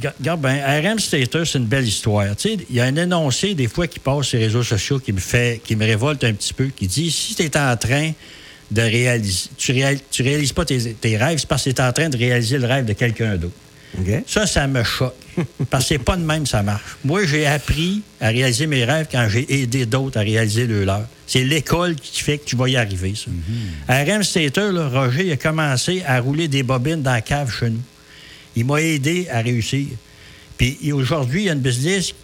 Ga- 0.00 0.14
Regarde, 0.18 0.40
ben, 0.40 0.56
RM 0.92 0.98
Stater, 0.98 1.42
c'est 1.44 1.58
une 1.58 1.66
belle 1.66 1.86
histoire. 1.86 2.34
Tu 2.36 2.48
sais, 2.50 2.58
il 2.68 2.76
y 2.76 2.80
a 2.80 2.84
un 2.84 2.96
énoncé, 2.96 3.54
des 3.54 3.68
fois, 3.68 3.86
qui 3.86 3.98
passe 4.00 4.26
sur 4.26 4.38
les 4.38 4.46
réseaux 4.46 4.62
sociaux 4.64 4.98
qui 4.98 5.12
me 5.12 5.20
fait, 5.20 5.60
qui 5.64 5.76
me 5.76 5.84
révolte 5.84 6.24
un 6.24 6.32
petit 6.32 6.52
peu, 6.52 6.66
qui 6.66 6.86
dit 6.88 7.10
si 7.10 7.34
tu 7.34 7.42
es 7.42 7.56
en 7.56 7.76
train 7.76 8.10
de 8.70 8.82
réaliser, 8.82 9.48
tu, 9.56 9.72
réal- 9.72 10.00
tu 10.10 10.22
réalises 10.22 10.52
pas 10.52 10.64
tes, 10.64 10.92
tes 10.94 11.16
rêves, 11.16 11.38
c'est 11.38 11.46
parce 11.48 11.62
que 11.64 11.70
tu 11.70 11.76
es 11.80 11.84
en 11.84 11.92
train 11.92 12.08
de 12.08 12.16
réaliser 12.16 12.58
le 12.58 12.66
rêve 12.66 12.84
de 12.84 12.94
quelqu'un 12.94 13.36
d'autre. 13.36 13.54
Ça, 14.26 14.46
ça 14.46 14.66
me 14.66 14.82
choque. 14.82 15.14
Parce 15.70 15.84
que 15.84 15.88
c'est 15.88 15.98
pas 15.98 16.16
de 16.16 16.22
même 16.22 16.46
ça 16.46 16.62
marche. 16.62 16.96
Moi, 17.04 17.26
j'ai 17.26 17.46
appris 17.46 18.02
à 18.20 18.28
réaliser 18.28 18.66
mes 18.66 18.84
rêves 18.84 19.06
quand 19.10 19.28
j'ai 19.28 19.62
aidé 19.62 19.86
d'autres 19.86 20.18
à 20.18 20.22
réaliser 20.22 20.66
le 20.66 20.84
leur. 20.84 21.06
C'est 21.26 21.44
l'école 21.44 21.94
qui 21.96 22.22
fait 22.22 22.38
que 22.38 22.44
tu 22.46 22.56
vas 22.56 22.68
y 22.68 22.76
arriver, 22.76 23.14
ça. 23.14 23.30
À 23.88 24.02
RM 24.04 24.22
Stater, 24.22 24.72
là, 24.72 24.88
Roger 24.88 25.26
il 25.26 25.32
a 25.32 25.36
commencé 25.36 26.02
à 26.06 26.20
rouler 26.20 26.48
des 26.48 26.62
bobines 26.62 27.02
dans 27.02 27.12
la 27.12 27.20
cave 27.20 27.52
chez 27.52 27.70
nous. 27.70 27.82
Il 28.54 28.64
m'a 28.64 28.80
aidé 28.80 29.28
à 29.30 29.40
réussir. 29.40 29.86
Puis 30.56 30.78
aujourd'hui, 30.92 31.42
il 31.42 31.46
y 31.46 31.50
a 31.50 31.52
une 31.52 31.60
business 31.60 32.14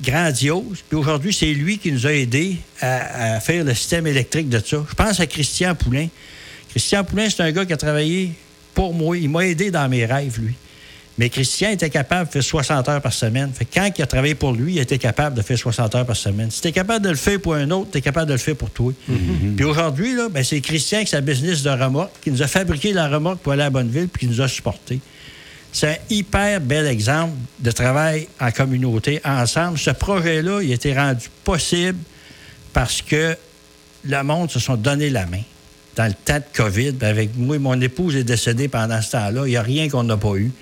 grandiose. 0.00 0.84
Puis 0.88 0.98
aujourd'hui, 0.98 1.32
c'est 1.32 1.52
lui 1.52 1.78
qui 1.78 1.90
nous 1.90 2.06
a 2.06 2.12
aidés 2.12 2.56
à, 2.80 3.34
à 3.36 3.40
faire 3.40 3.64
le 3.64 3.74
système 3.74 4.06
électrique 4.06 4.48
de 4.48 4.58
ça. 4.58 4.84
Je 4.88 4.94
pense 4.94 5.18
à 5.18 5.26
Christian 5.26 5.74
Poulain. 5.74 6.08
Christian 6.70 7.02
Poulain, 7.02 7.28
c'est 7.30 7.42
un 7.42 7.50
gars 7.50 7.64
qui 7.64 7.72
a 7.72 7.76
travaillé 7.76 8.32
pour 8.74 8.94
moi. 8.94 9.16
Il 9.16 9.30
m'a 9.30 9.46
aidé 9.46 9.70
dans 9.70 9.88
mes 9.88 10.04
rêves, 10.04 10.38
lui. 10.40 10.54
Mais 11.18 11.30
Christian 11.30 11.70
était 11.70 11.88
capable 11.88 12.26
de 12.26 12.32
faire 12.32 12.42
60 12.42 12.88
heures 12.88 13.00
par 13.00 13.12
semaine. 13.12 13.50
Fait 13.54 13.64
que 13.64 13.74
quand 13.74 13.90
il 13.96 14.02
a 14.02 14.06
travaillé 14.06 14.34
pour 14.34 14.52
lui, 14.52 14.74
il 14.74 14.78
était 14.78 14.98
capable 14.98 15.34
de 15.34 15.42
faire 15.42 15.58
60 15.58 15.94
heures 15.94 16.06
par 16.06 16.16
semaine. 16.16 16.50
Si 16.50 16.60
tu 16.60 16.68
es 16.68 16.72
capable 16.72 17.04
de 17.04 17.10
le 17.10 17.16
faire 17.16 17.40
pour 17.40 17.54
un 17.54 17.70
autre, 17.70 17.90
tu 17.92 17.98
es 17.98 18.00
capable 18.02 18.26
de 18.26 18.34
le 18.34 18.38
faire 18.38 18.56
pour 18.56 18.70
toi. 18.70 18.92
Puis 19.56 19.64
aujourd'hui, 19.64 20.14
ben, 20.30 20.44
c'est 20.44 20.60
Christian 20.60 20.98
avec 20.98 21.08
sa 21.08 21.22
business 21.22 21.62
de 21.62 21.70
remorque 21.70 22.12
qui 22.22 22.30
nous 22.30 22.42
a 22.42 22.46
fabriqué 22.46 22.92
la 22.92 23.08
remorque 23.08 23.38
pour 23.38 23.52
aller 23.52 23.62
à 23.62 23.70
Bonneville 23.70 24.08
puis 24.08 24.26
qui 24.26 24.32
nous 24.32 24.42
a 24.42 24.48
supportés. 24.48 25.00
C'est 25.72 25.88
un 25.88 25.96
hyper 26.10 26.60
bel 26.60 26.86
exemple 26.86 27.34
de 27.58 27.70
travail 27.70 28.28
en 28.40 28.50
communauté, 28.50 29.20
ensemble. 29.24 29.78
Ce 29.78 29.90
projet-là, 29.90 30.62
il 30.62 30.70
a 30.70 30.74
été 30.74 30.94
rendu 30.94 31.28
possible 31.44 31.98
parce 32.72 33.02
que 33.02 33.36
le 34.04 34.22
monde 34.22 34.50
se 34.50 34.58
sont 34.58 34.76
donné 34.76 35.10
la 35.10 35.26
main. 35.26 35.42
Dans 35.96 36.06
le 36.06 36.12
temps 36.12 36.38
de 36.38 36.44
COVID, 36.54 36.94
avec 37.00 37.36
moi, 37.36 37.58
mon 37.58 37.80
épouse 37.80 38.16
est 38.16 38.24
décédée 38.24 38.68
pendant 38.68 39.00
ce 39.00 39.12
temps-là. 39.12 39.46
Il 39.46 39.50
n'y 39.50 39.56
a 39.56 39.62
rien 39.62 39.88
qu'on 39.88 40.02
n'a 40.04 40.16
pas 40.16 40.36
eu. 40.36 40.52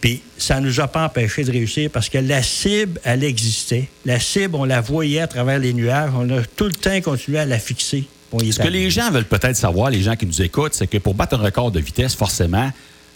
Puis 0.00 0.22
ça 0.38 0.60
ne 0.60 0.66
nous 0.66 0.80
a 0.80 0.88
pas 0.88 1.06
empêché 1.06 1.44
de 1.44 1.50
réussir 1.50 1.90
parce 1.90 2.08
que 2.08 2.18
la 2.18 2.42
cible, 2.42 3.00
elle 3.04 3.24
existait. 3.24 3.88
La 4.04 4.20
cible, 4.20 4.56
on 4.56 4.64
la 4.64 4.80
voyait 4.80 5.20
à 5.20 5.26
travers 5.26 5.58
les 5.58 5.72
nuages. 5.72 6.10
On 6.16 6.28
a 6.30 6.42
tout 6.42 6.66
le 6.66 6.72
temps 6.72 7.00
continué 7.00 7.38
à 7.38 7.44
la 7.44 7.58
fixer. 7.58 8.04
pour 8.30 8.42
y 8.42 8.52
Ce 8.52 8.60
que 8.60 8.68
les 8.68 8.90
gens 8.90 9.10
veulent 9.10 9.24
peut-être 9.24 9.56
savoir, 9.56 9.90
les 9.90 10.02
gens 10.02 10.16
qui 10.16 10.26
nous 10.26 10.42
écoutent, 10.42 10.74
c'est 10.74 10.86
que 10.86 10.98
pour 10.98 11.14
battre 11.14 11.38
un 11.38 11.42
record 11.42 11.70
de 11.70 11.80
vitesse, 11.80 12.14
forcément, 12.14 12.70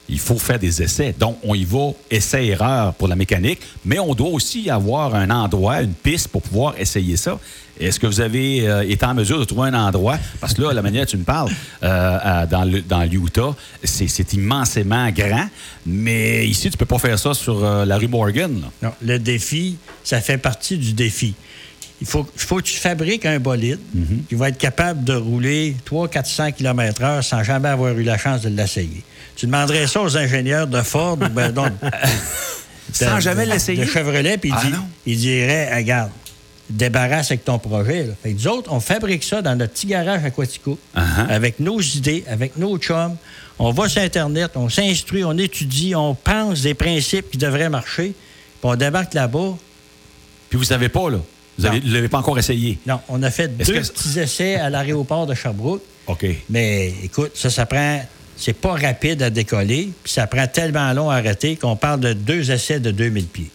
il 0.08 0.18
faut 0.18 0.38
faire 0.38 0.58
des 0.58 0.82
essais. 0.82 1.14
Donc, 1.18 1.38
on 1.44 1.54
y 1.54 1.64
va 1.64 1.90
essai-erreur 2.10 2.94
pour 2.94 3.08
la 3.08 3.16
mécanique, 3.16 3.60
mais 3.84 3.98
on 3.98 4.14
doit 4.14 4.30
aussi 4.30 4.70
avoir 4.70 5.14
un 5.14 5.30
endroit, 5.30 5.82
une 5.82 5.92
piste 5.92 6.28
pour 6.28 6.42
pouvoir 6.42 6.74
essayer 6.78 7.16
ça. 7.16 7.38
Est-ce 7.80 8.00
que 8.00 8.06
vous 8.06 8.20
avez 8.20 8.68
euh, 8.68 8.82
été 8.88 9.04
en 9.06 9.14
mesure 9.14 9.38
de 9.38 9.44
trouver 9.44 9.68
un 9.68 9.74
endroit? 9.74 10.18
Parce 10.40 10.54
que 10.54 10.62
là, 10.62 10.72
la 10.72 10.82
manière 10.82 11.04
dont 11.04 11.10
tu 11.10 11.16
me 11.16 11.24
parles, 11.24 11.50
euh, 11.82 12.46
dans, 12.46 12.64
le- 12.64 12.82
dans 12.82 13.02
l'Utah, 13.04 13.54
c'est, 13.84 14.08
c'est 14.08 14.32
immensément 14.32 15.10
grand, 15.10 15.48
mais 15.86 16.46
ici, 16.46 16.70
tu 16.70 16.76
peux 16.76 16.86
pas 16.86 16.98
faire 16.98 17.18
ça 17.18 17.34
sur 17.34 17.64
euh, 17.64 17.84
la 17.84 17.96
rue 17.98 18.08
Morgan. 18.08 18.60
là. 18.60 18.88
Non, 18.88 18.94
le 19.02 19.18
défi, 19.18 19.76
ça 20.04 20.20
fait 20.20 20.38
partie 20.38 20.76
du 20.78 20.92
défi. 20.92 21.34
Il 22.00 22.06
faut, 22.06 22.24
il 22.34 22.40
faut 22.40 22.56
que 22.56 22.62
tu 22.62 22.76
fabriques 22.76 23.26
un 23.26 23.40
bolide 23.40 23.80
qui 24.28 24.36
va 24.36 24.50
être 24.50 24.58
capable 24.58 25.02
de 25.02 25.14
rouler 25.14 25.74
300-400 25.90 26.52
km/h 26.52 27.22
sans 27.22 27.42
jamais 27.42 27.68
avoir 27.70 27.92
eu 27.98 28.04
la 28.04 28.16
chance 28.16 28.42
de 28.42 28.50
l'essayer. 28.50 29.02
Tu 29.34 29.46
demanderais 29.46 29.88
ça 29.88 30.00
aux 30.02 30.16
ingénieurs 30.16 30.68
de 30.68 30.80
Ford 30.82 31.18
ou 31.20 31.28
ben, 31.28 31.50
donc, 31.50 31.72
Sans 32.92 33.20
jamais 33.20 33.46
l'essayer? 33.46 33.84
De 33.84 33.90
Chevrolet, 33.90 34.38
puis 34.38 34.50
il 34.50 34.54
Ah, 34.56 34.70
non. 34.70 34.84
il 35.06 35.18
dirait, 35.18 35.74
regarde, 35.74 36.10
débarrasse 36.70 37.30
avec 37.30 37.44
ton 37.44 37.58
projet. 37.58 38.04
Là. 38.04 38.12
Fait 38.22 38.32
que 38.32 38.36
nous 38.38 38.48
autres, 38.48 38.72
on 38.72 38.80
fabrique 38.80 39.24
ça 39.24 39.40
dans 39.42 39.56
notre 39.56 39.72
petit 39.72 39.86
garage 39.86 40.24
à 40.24 40.30
Quatico, 40.30 40.78
Uh-huh. 40.96 41.28
avec 41.30 41.60
nos 41.60 41.80
idées, 41.80 42.24
avec 42.28 42.56
nos 42.56 42.76
chums. 42.78 43.16
On 43.58 43.70
va 43.72 43.88
sur 43.88 44.02
Internet, 44.02 44.52
on 44.54 44.68
s'instruit, 44.68 45.24
on 45.24 45.36
étudie, 45.38 45.94
on 45.94 46.14
pense 46.14 46.62
des 46.62 46.74
principes 46.74 47.30
qui 47.30 47.38
devraient 47.38 47.68
marcher, 47.70 48.12
puis 48.14 48.62
on 48.62 48.76
débarque 48.76 49.14
là-bas. 49.14 49.56
Puis 50.50 50.58
vous 50.58 50.64
savez 50.64 50.88
pas, 50.88 51.10
là. 51.10 51.18
Vous 51.58 51.68
ne 51.68 51.92
l'avez 51.92 52.08
pas 52.08 52.18
encore 52.18 52.38
essayé. 52.38 52.78
Non, 52.86 53.00
on 53.08 53.20
a 53.24 53.30
fait 53.32 53.48
deux 53.48 53.64
que- 53.64 53.78
petits 53.88 54.18
essais 54.20 54.54
à 54.56 54.70
l'aéroport 54.70 55.26
de 55.26 55.34
Sherbrooke. 55.34 55.82
OK. 56.06 56.24
Mais 56.48 56.94
écoute, 57.02 57.32
ça, 57.34 57.50
ça 57.50 57.66
prend. 57.66 58.00
C'est 58.36 58.52
pas 58.52 58.74
rapide 58.74 59.20
à 59.22 59.30
décoller, 59.30 59.90
puis 60.04 60.12
ça 60.12 60.28
prend 60.28 60.46
tellement 60.46 60.92
long 60.92 61.10
à 61.10 61.16
arrêter 61.16 61.56
qu'on 61.56 61.74
parle 61.74 61.98
de 61.98 62.12
deux 62.12 62.52
essais 62.52 62.78
de 62.78 62.92
2000 62.92 63.26
pieds. 63.26 63.50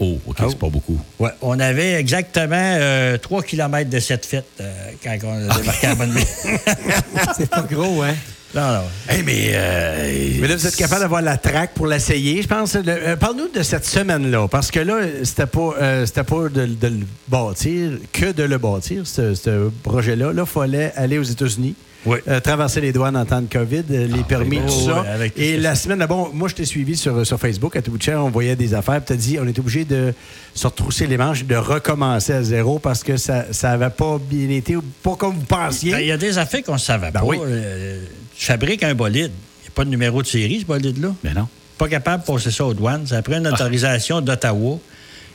Oh, 0.00 0.18
OK, 0.26 0.36
c'est 0.48 0.58
pas 0.58 0.68
beaucoup. 0.68 0.98
Ouais, 1.18 1.30
on 1.42 1.60
avait 1.60 1.92
exactement 1.94 2.78
3 3.20 3.42
km 3.42 3.90
de 3.90 4.00
cette 4.00 4.24
fête 4.24 4.46
euh, 4.60 4.90
quand 5.04 5.16
on 5.24 5.50
a 5.50 5.54
débarqué 5.56 5.86
à 5.88 5.94
Bonneville. 5.94 6.26
C'est 7.36 7.50
pas 7.50 7.62
gros, 7.62 8.02
hein? 8.02 8.14
Non, 8.54 8.72
non. 8.74 8.82
Hey, 9.08 9.22
mais. 9.22 9.50
euh, 9.54 10.30
Mais 10.40 10.48
là, 10.48 10.56
vous 10.56 10.66
êtes 10.66 10.76
capable 10.76 11.02
d'avoir 11.02 11.22
la 11.22 11.36
traque 11.36 11.72
pour 11.74 11.86
l'essayer, 11.86 12.42
je 12.42 12.48
pense. 12.48 12.74
Le- 12.74 12.82
euh, 12.88 13.16
Parle-nous 13.16 13.48
de 13.48 13.62
cette 13.62 13.84
semaine-là, 13.86 14.48
parce 14.48 14.70
que 14.70 14.80
là, 14.80 15.00
c'était 15.22 15.46
pas, 15.46 15.74
euh, 15.80 16.06
c'était 16.06 16.24
pas 16.24 16.48
de, 16.48 16.66
de 16.66 16.86
le 16.88 17.06
bâtir, 17.28 17.92
que 18.12 18.32
de 18.32 18.42
le 18.42 18.58
bâtir, 18.58 19.06
ce, 19.06 19.34
ce 19.34 19.70
projet-là. 19.82 20.32
Là, 20.32 20.42
il 20.44 20.50
fallait 20.52 20.92
aller 20.96 21.18
aux 21.18 21.22
États-Unis. 21.22 21.74
Oui. 22.06 22.16
euh, 22.28 22.40
traverser 22.40 22.80
les 22.80 22.92
douanes 22.94 23.14
en 23.14 23.26
temps 23.26 23.42
de 23.42 23.46
COVID, 23.52 23.84
euh, 23.90 24.06
les 24.06 24.22
permis, 24.24 24.56
oui, 24.56 24.62
tout 24.66 24.86
ça. 24.90 25.04
Et 25.36 25.58
la 25.58 25.74
semaine, 25.74 25.98
là, 25.98 26.06
bon, 26.06 26.30
moi, 26.32 26.48
je 26.48 26.54
t'ai 26.54 26.64
suivi 26.64 26.96
sur, 26.96 27.26
sur 27.26 27.38
Facebook. 27.38 27.76
À 27.76 27.82
tout 27.82 27.90
bout 27.90 27.98
de 27.98 28.02
champ, 28.02 28.24
on 28.24 28.30
voyait 28.30 28.56
des 28.56 28.72
affaires. 28.72 29.04
Tu 29.04 29.12
as 29.12 29.16
dit, 29.16 29.38
on 29.38 29.46
était 29.46 29.60
obligé 29.60 29.84
de 29.84 30.14
se 30.54 30.66
retrousser 30.66 31.06
les 31.06 31.18
manches, 31.18 31.44
de 31.44 31.56
recommencer 31.56 32.32
à 32.32 32.42
zéro 32.42 32.78
parce 32.78 33.04
que 33.04 33.18
ça 33.18 33.44
n'avait 33.64 33.90
pas 33.90 34.18
bien 34.18 34.48
été, 34.48 34.76
ou 34.76 34.82
pas 35.02 35.14
comme 35.14 35.34
vous 35.34 35.44
pensiez. 35.44 35.92
Ben, 35.92 35.98
Il 36.00 36.06
y 36.06 36.12
a 36.12 36.16
des 36.16 36.38
affaires 36.38 36.62
qu'on 36.64 36.72
ne 36.72 36.78
savait 36.78 37.10
Ben 37.10 37.20
pas. 37.20 37.26
oui. 37.26 37.36
Euh, 37.44 38.00
tu 38.40 38.46
fabriques 38.46 38.82
un 38.82 38.94
bolide. 38.94 39.32
Il 39.58 39.62
n'y 39.64 39.68
a 39.68 39.70
pas 39.74 39.84
de 39.84 39.90
numéro 39.90 40.22
de 40.22 40.26
série, 40.26 40.60
ce 40.60 40.64
bolide-là. 40.64 41.14
Mais 41.22 41.34
non. 41.34 41.46
Pas 41.76 41.88
capable 41.88 42.22
de 42.22 42.26
passer 42.26 42.50
ça 42.50 42.64
aux 42.64 42.72
douanes. 42.72 43.06
Ça 43.06 43.18
a 43.18 43.22
pris 43.22 43.34
une 43.34 43.46
autorisation 43.46 44.22
d'Ottawa. 44.22 44.78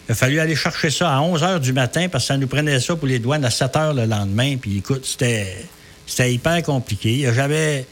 Il 0.10 0.12
a 0.12 0.16
fallu 0.16 0.40
aller 0.40 0.56
chercher 0.56 0.90
ça 0.90 1.16
à 1.16 1.22
11 1.22 1.44
h 1.44 1.60
du 1.60 1.72
matin 1.72 2.08
parce 2.12 2.24
que 2.24 2.28
ça 2.30 2.38
nous 2.38 2.48
prenait 2.48 2.80
ça 2.80 2.96
pour 2.96 3.08
les 3.08 3.20
douanes 3.20 3.46
à 3.46 3.52
7 3.52 3.74
h 3.74 3.96
le 3.96 4.06
lendemain. 4.08 4.58
Puis 4.58 4.80
écoute, 4.80 5.06
c'était, 5.06 5.68
c'était 6.08 6.34
hyper 6.34 6.64
compliqué. 6.64 7.12
Il 7.12 7.20
y 7.20 7.28
a 7.28 7.34
jamais. 7.34 7.86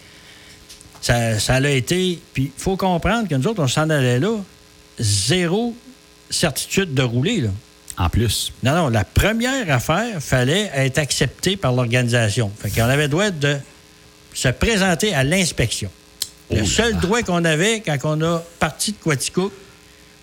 Ça, 0.99 1.37
ça 1.37 1.59
l'a 1.59 1.69
été. 1.69 2.19
Puis 2.33 2.45
il 2.45 2.61
faut 2.61 2.75
comprendre 2.75 3.29
que 3.29 3.35
nous 3.35 3.47
autres, 3.47 3.61
on 3.61 3.67
s'en 3.67 3.91
allait 3.91 4.19
là. 4.19 4.35
Zéro 4.97 5.75
certitude 6.31 6.95
de 6.95 7.03
rouler. 7.03 7.41
Là. 7.41 7.49
En 7.99 8.09
plus. 8.09 8.51
Non, 8.63 8.73
non, 8.73 8.89
la 8.89 9.03
première 9.03 9.69
affaire 9.69 10.19
fallait 10.19 10.71
être 10.73 10.97
acceptée 10.97 11.55
par 11.55 11.73
l'organisation. 11.73 12.51
Fait 12.57 12.71
qu'on 12.71 12.89
avait 12.89 13.07
droit 13.07 13.29
de 13.29 13.59
se 14.33 14.49
présenter 14.49 15.13
à 15.13 15.23
l'inspection. 15.23 15.89
Oh 16.49 16.55
le 16.55 16.65
seul 16.65 16.95
droit 16.97 17.21
qu'on 17.23 17.43
avait 17.45 17.81
quand 17.81 17.97
on 18.03 18.21
a 18.21 18.43
parti 18.59 18.91
de 18.91 18.97
Quaticook, 19.03 19.51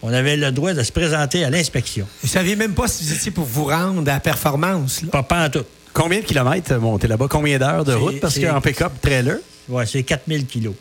on 0.02 0.12
avait 0.12 0.36
le 0.36 0.50
droit 0.52 0.72
de 0.72 0.82
se 0.82 0.92
présenter 0.92 1.44
à 1.44 1.50
l'inspection. 1.50 2.06
Vous 2.22 2.28
saviez 2.28 2.56
même 2.56 2.72
pas 2.74 2.88
si 2.88 3.04
vous 3.04 3.12
étiez 3.12 3.30
pour 3.30 3.44
vous 3.44 3.64
rendre 3.64 4.08
à 4.10 4.14
la 4.14 4.20
performance. 4.20 5.02
Là. 5.02 5.08
Pas, 5.10 5.22
pas 5.22 5.46
en 5.46 5.50
tout. 5.50 5.64
Combien 5.92 6.20
de 6.20 6.24
kilomètres 6.24 6.74
monter 6.76 7.08
là-bas? 7.08 7.26
Combien 7.28 7.58
d'heures 7.58 7.84
de 7.84 7.92
route? 7.94 8.20
Parce 8.20 8.38
qu'en 8.38 8.60
pick-up, 8.60 8.92
trailer, 9.02 9.38
Ouais, 9.68 9.86
c'est 9.86 10.02
4000 10.02 10.46
kilos. 10.46 10.74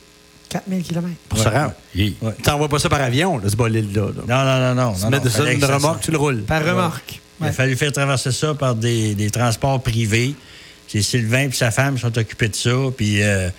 4000 0.50 0.84
km. 0.84 1.08
pour 1.28 1.38
Ouais, 1.38 1.46
se 1.46 1.50
rendre. 1.50 1.74
Hi. 1.96 2.16
Ouais. 2.22 2.32
T'envoies 2.44 2.70
pas 2.70 2.80
ça 2.80 2.90
par 2.90 3.02
avion, 3.02 3.38
là, 3.38 3.48
ce 3.50 3.56
bolide-là. 3.56 4.02
là. 4.02 4.24
Non, 4.28 4.46
non, 4.46 4.76
non, 4.76 4.90
non. 4.90 4.94
Tu 4.96 5.04
non, 5.04 5.10
mets 5.12 5.18
non, 5.18 5.24
de 5.24 5.30
ça 5.30 5.52
une 5.52 5.62
ça 5.62 5.76
remorque, 5.76 6.02
tu 6.02 6.12
le 6.12 6.18
roules. 6.18 6.42
Par 6.44 6.66
remorque. 6.66 7.20
Il 7.40 7.44
a 7.44 7.48
Ouais. 7.48 7.54
fallu 7.54 7.76
faire 7.76 7.92
traverser 7.92 8.32
ça 8.32 8.54
par 8.56 8.74
des, 8.76 9.14
des 9.16 9.30
transports 9.30 9.82
privés. 9.82 10.34
C'est 10.90 11.04
Sylvain 11.04 11.50
et 11.50 11.52
sa 11.52 11.70
femme 11.70 11.96
qui 11.96 12.02
sont 12.02 12.18
occupés 12.18 12.50
de 12.50 12.56
ça. 12.56 12.72
Puis 12.98 13.22
euh, 13.22 13.50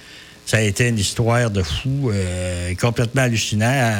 ça 0.47 0.57
a 0.57 0.63
été 0.63 0.89
une 0.89 0.99
histoire 0.99 1.49
de 1.49 1.63
fou, 1.63 2.11
euh, 2.11 2.75
complètement 2.75 3.23
hallucinant. 3.23 3.93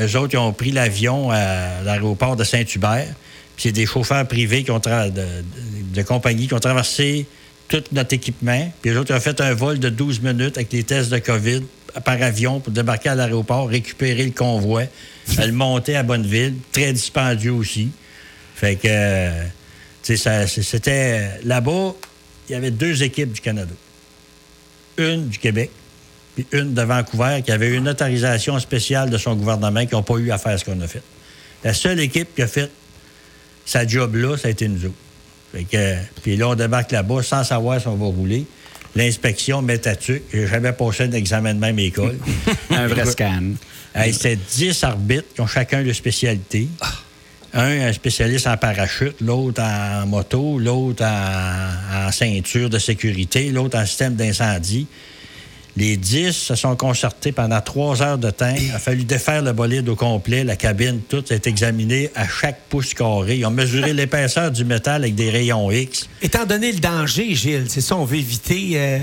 Eux 0.00 0.16
autres, 0.16 0.34
ils 0.34 0.38
ont 0.38 0.52
pris 0.52 0.70
l'avion 0.70 1.32
à 1.32 1.82
l'aéroport 1.84 2.36
de 2.36 2.44
Saint-Hubert. 2.44 3.08
Puis 3.56 3.64
c'est 3.64 3.72
des 3.72 3.86
chauffeurs 3.86 4.26
privés 4.28 4.62
qui 4.62 4.70
ont 4.70 4.78
de, 4.78 5.20
de, 5.94 6.02
compagnies 6.02 6.46
qui 6.46 6.54
ont 6.54 6.60
traversé 6.60 7.26
tout 7.66 7.82
notre 7.90 8.14
équipement. 8.14 8.72
Puis 8.80 8.92
eux 8.92 9.00
autres, 9.00 9.10
ils 9.10 9.16
ont 9.16 9.20
fait 9.20 9.40
un 9.40 9.52
vol 9.52 9.80
de 9.80 9.88
12 9.88 10.20
minutes 10.20 10.56
avec 10.56 10.72
les 10.72 10.84
tests 10.84 11.10
de 11.10 11.18
COVID 11.18 11.62
par 12.04 12.22
avion 12.22 12.60
pour 12.60 12.72
débarquer 12.72 13.08
à 13.08 13.14
l'aéroport, 13.16 13.68
récupérer 13.68 14.24
le 14.26 14.30
convoi, 14.30 14.84
le 15.38 15.50
monter 15.50 15.96
à 15.96 16.04
Bonneville. 16.04 16.54
Très 16.70 16.92
dispendieux 16.92 17.52
aussi. 17.52 17.88
Fait 18.54 18.76
que, 18.76 18.86
euh, 18.88 19.44
tu 20.04 20.16
sais, 20.16 20.46
c'était. 20.46 21.40
Là-bas, 21.42 21.94
il 22.48 22.52
y 22.52 22.54
avait 22.54 22.70
deux 22.70 23.02
équipes 23.02 23.32
du 23.32 23.40
Canada. 23.40 23.72
Une 24.98 25.28
du 25.28 25.38
Québec, 25.38 25.70
puis 26.34 26.46
une 26.52 26.74
de 26.74 26.82
Vancouver, 26.82 27.42
qui 27.44 27.52
avait 27.52 27.68
eu 27.68 27.76
une 27.76 27.88
autorisation 27.88 28.58
spéciale 28.58 29.10
de 29.10 29.18
son 29.18 29.34
gouvernement, 29.34 29.84
qui 29.86 29.94
n'ont 29.94 30.02
pas 30.02 30.16
eu 30.16 30.30
à 30.30 30.38
faire 30.38 30.58
ce 30.58 30.64
qu'on 30.64 30.80
a 30.80 30.86
fait. 30.86 31.02
La 31.64 31.74
seule 31.74 32.00
équipe 32.00 32.34
qui 32.34 32.42
a 32.42 32.46
fait 32.46 32.70
sa 33.64 33.86
job 33.86 34.14
là, 34.14 34.36
ça 34.36 34.48
a 34.48 34.50
été 34.50 34.68
nous 34.68 34.84
autres. 34.84 34.94
Fait 35.52 35.64
que, 35.64 35.96
puis 36.22 36.36
là, 36.36 36.48
on 36.48 36.54
débarque 36.54 36.92
là-bas 36.92 37.22
sans 37.22 37.44
savoir 37.44 37.80
si 37.80 37.88
on 37.88 37.96
va 37.96 38.06
rouler. 38.06 38.46
L'inspection 38.94 39.60
met 39.60 39.86
à 39.86 39.96
tu. 39.96 40.22
J'ai 40.32 40.46
jamais 40.46 40.72
passé 40.72 41.04
un 41.04 41.12
examen 41.12 41.54
de 41.54 41.58
même 41.58 41.78
école. 41.78 42.16
Un 42.70 42.86
vrai 42.86 43.04
scan. 43.04 43.42
Hey, 43.94 44.12
C'était 44.12 44.36
10 44.36 44.84
arbitres 44.84 45.34
qui 45.34 45.40
ont 45.40 45.46
chacun 45.46 45.82
leur 45.82 45.94
spécialité. 45.94 46.68
Un, 47.54 47.92
spécialiste 47.92 48.46
en 48.46 48.56
parachute, 48.56 49.20
l'autre 49.20 49.62
en 49.62 50.06
moto, 50.06 50.58
l'autre 50.58 51.04
en 51.04 52.12
ceinture 52.12 52.68
de 52.68 52.78
sécurité, 52.78 53.50
l'autre 53.50 53.78
en 53.78 53.86
système 53.86 54.14
d'incendie. 54.14 54.86
Les 55.76 55.96
10 55.98 56.32
se 56.32 56.54
sont 56.54 56.74
concertés 56.74 57.32
pendant 57.32 57.60
trois 57.60 58.00
heures 58.02 58.16
de 58.16 58.30
temps. 58.30 58.54
Il 58.58 58.70
a 58.72 58.78
fallu 58.78 59.04
défaire 59.04 59.42
le 59.42 59.52
bolide 59.52 59.88
au 59.90 59.94
complet, 59.96 60.42
la 60.42 60.56
cabine, 60.56 61.00
tout 61.06 61.30
est 61.32 61.46
examiné 61.46 62.10
à 62.14 62.26
chaque 62.26 62.60
pouce 62.70 62.94
carré. 62.94 63.36
Ils 63.36 63.44
ont 63.44 63.50
mesuré 63.50 63.92
l'épaisseur 63.94 64.50
du 64.50 64.64
métal 64.64 65.02
avec 65.02 65.14
des 65.14 65.28
rayons 65.30 65.70
X. 65.70 66.08
Étant 66.22 66.46
donné 66.46 66.72
le 66.72 66.78
danger, 66.78 67.34
Gilles, 67.34 67.66
c'est 67.68 67.82
ça, 67.82 67.94
on 67.96 68.06
veut 68.06 68.16
éviter. 68.16 68.70
euh, 68.76 68.98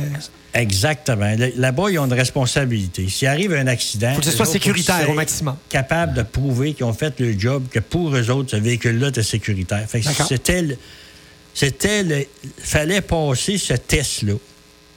Exactement. 0.55 1.33
Là- 1.37 1.47
Là-bas, 1.55 1.89
ils 1.91 1.99
ont 1.99 2.05
une 2.05 2.13
responsabilité. 2.13 3.07
S'il 3.09 3.27
arrive 3.27 3.53
un 3.53 3.67
accident. 3.67 4.13
Faut 4.13 4.19
que 4.21 4.25
ce 4.25 4.31
soit 4.31 4.45
sécuritaire 4.45 5.09
au 5.09 5.13
maximum. 5.13 5.55
Capable 5.69 6.13
de 6.15 6.21
prouver 6.23 6.73
qu'ils 6.73 6.85
ont 6.85 6.93
fait 6.93 7.19
le 7.19 7.37
job, 7.37 7.63
que 7.71 7.79
pour 7.79 8.15
eux 8.15 8.29
autres, 8.31 8.51
ce 8.51 8.55
véhicule-là 8.57 9.09
était 9.09 9.23
sécuritaire. 9.23 9.85
Fait 9.87 9.99
que 10.01 10.07
c'était 10.27 10.61
le. 10.63 10.77
C'était 11.55 12.03
le. 12.03 12.25
fallait 12.59 13.01
passer 13.01 13.57
ce 13.59 13.73
test-là. 13.73 14.33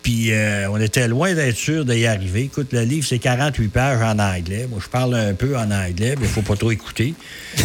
Puis 0.07 0.31
euh, 0.31 0.71
on 0.71 0.81
était 0.81 1.09
loin 1.09 1.35
d'être 1.35 1.57
sûr 1.57 1.85
d'y 1.85 2.07
arriver. 2.07 2.43
Écoute, 2.43 2.69
le 2.73 2.83
livre, 2.83 3.05
c'est 3.05 3.19
48 3.19 3.67
pages 3.67 4.01
en 4.01 4.17
anglais. 4.21 4.69
Moi, 4.71 4.79
je 4.81 4.89
parle 4.89 5.17
un 5.17 5.35
peu 5.35 5.57
en 5.57 5.69
anglais, 5.69 6.15
mais 6.17 6.27
il 6.27 6.29
faut 6.29 6.43
pas 6.43 6.55
trop 6.55 6.71
écouter. 6.71 7.15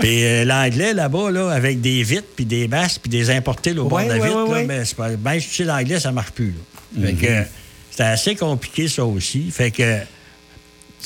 Puis 0.00 0.24
euh, 0.24 0.44
l'anglais, 0.44 0.92
là-bas, 0.92 1.30
là, 1.30 1.50
avec 1.50 1.80
des 1.80 2.02
vitres, 2.02 2.26
puis 2.34 2.44
des 2.44 2.66
masques, 2.66 3.02
puis 3.02 3.10
des 3.10 3.30
importés 3.30 3.74
là, 3.74 3.82
au 3.82 3.88
bord 3.88 4.02
de 4.02 4.08
la 4.08 4.14
ouais, 4.14 4.26
vitre, 4.26 4.42
ouais, 4.42 4.48
là, 4.48 4.54
ouais. 4.54 4.64
mais 4.64 4.84
c'est 4.84 4.96
pas, 4.96 5.10
ben, 5.10 5.38
si 5.38 5.48
tu 5.48 5.54
sais 5.54 5.64
l'anglais, 5.64 6.00
ça 6.00 6.10
marche 6.10 6.32
plus. 6.32 6.52
là. 6.98 7.06
Fait 7.06 7.12
que, 7.12 7.44
C'était 7.92 8.02
assez 8.02 8.34
compliqué, 8.34 8.88
ça 8.88 9.04
aussi. 9.04 9.52
Fait 9.52 9.70
que, 9.70 10.00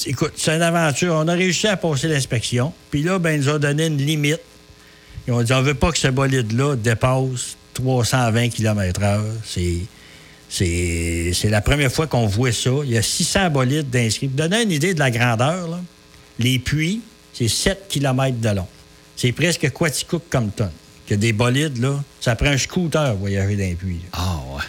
écoute, 0.06 0.32
c'est 0.38 0.56
une 0.56 0.62
aventure. 0.62 1.16
On 1.16 1.28
a 1.28 1.34
réussi 1.34 1.66
à 1.66 1.76
passer 1.76 2.08
l'inspection. 2.08 2.72
Puis 2.90 3.02
là, 3.02 3.18
ben, 3.18 3.32
ils 3.32 3.40
nous 3.40 3.50
ont 3.50 3.58
donné 3.58 3.88
une 3.88 3.98
limite. 3.98 4.40
Ils 5.28 5.34
ont 5.34 5.42
dit, 5.42 5.52
on 5.52 5.60
veut 5.60 5.74
pas 5.74 5.92
que 5.92 5.98
ce 5.98 6.08
bolide-là 6.08 6.76
dépasse 6.76 7.58
320 7.74 8.48
km/h. 8.48 9.20
C'est... 10.48 11.48
La 11.50 11.60
première 11.60 11.90
fois 11.90 12.06
qu'on 12.06 12.26
voit 12.26 12.52
ça. 12.52 12.70
Il 12.84 12.90
y 12.90 12.96
a 12.96 13.02
600 13.02 13.50
bolides 13.50 13.90
d'inscrits. 13.90 14.28
Pour 14.28 14.36
donner 14.36 14.62
une 14.62 14.72
idée 14.72 14.94
de 14.94 15.00
la 15.00 15.10
grandeur, 15.10 15.68
là, 15.68 15.80
les 16.38 16.58
puits, 16.58 17.00
c'est 17.32 17.48
7 17.48 17.86
km 17.88 18.38
de 18.40 18.48
long. 18.50 18.66
C'est 19.16 19.32
presque 19.32 19.70
Quaticook 19.70 20.22
comme 20.30 20.50
tonne. 20.50 20.70
Il 21.06 21.10
y 21.10 21.14
a 21.14 21.16
des 21.16 21.32
bolides, 21.32 21.78
là, 21.82 22.02
ça 22.20 22.34
prend 22.34 22.48
un 22.48 22.56
scooter 22.56 23.14
voyager 23.16 23.56
dans 23.56 23.64
les 23.64 23.74
puits. 23.74 24.00
Ah, 24.12 24.40
ouais. 24.54 24.62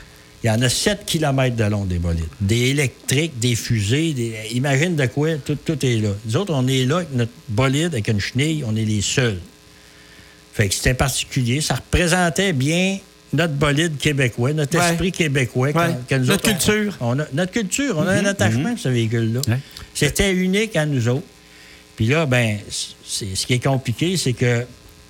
Il 0.44 0.48
y 0.48 0.52
en 0.52 0.62
a 0.62 0.70
7 0.70 1.06
km 1.06 1.56
de 1.56 1.64
long 1.64 1.86
des 1.86 1.98
bolides. 1.98 2.26
Des 2.42 2.70
électriques, 2.70 3.40
des 3.40 3.56
fusées, 3.56 4.14
des... 4.14 4.36
imagine 4.52 4.96
de 4.96 5.06
quoi, 5.08 5.36
tout, 5.38 5.56
tout 5.56 5.84
est 5.86 6.00
là. 6.00 6.10
Nous 6.26 6.36
autres, 6.36 6.54
on 6.54 6.68
est 6.68 6.86
là 6.86 6.98
avec 6.98 7.14
notre 7.14 7.32
bolide, 7.50 7.94
avec 7.94 8.08
une 8.08 8.20
chenille, 8.20 8.64
on 8.68 8.76
est 8.76 8.86
les 8.86 9.02
seuls. 9.02 9.40
Fait 10.56 10.70
que 10.70 10.74
c'était 10.74 10.94
particulier. 10.94 11.60
Ça 11.62 11.76
représentait 11.76 12.54
bien 12.54 12.98
notre 13.34 13.54
bolide 13.54 13.98
québécois, 13.98 14.54
notre 14.54 14.78
Ouais. 14.80 14.90
esprit 14.90 15.12
québécois. 15.12 15.74
que- 15.74 15.78
Ouais. 15.78 15.96
que 16.08 16.16
nous 16.16 16.26
Notre 16.28 16.50
autres, 16.50 16.58
culture. 16.66 16.98
on 17.02 17.20
a, 17.20 17.26
notre 17.34 17.52
culture. 17.52 17.98
On 17.98 18.08
a 18.08 18.14
un 18.14 18.26
attachement 18.26 18.74
à 18.74 18.78
ce 18.78 18.88
véhicule-là. 18.90 19.42
Ouais. 19.48 19.60
C'était 19.94 20.32
unique 20.34 20.76
à 20.78 20.86
nous 20.86 21.08
autres. 21.10 21.28
Puis 21.98 22.08
là, 22.08 22.26
ben, 22.26 22.58
ce 22.70 23.46
qui 23.46 23.54
est 23.54 23.64
compliqué, 23.64 24.16
c'est 24.18 24.34
que 24.34 24.66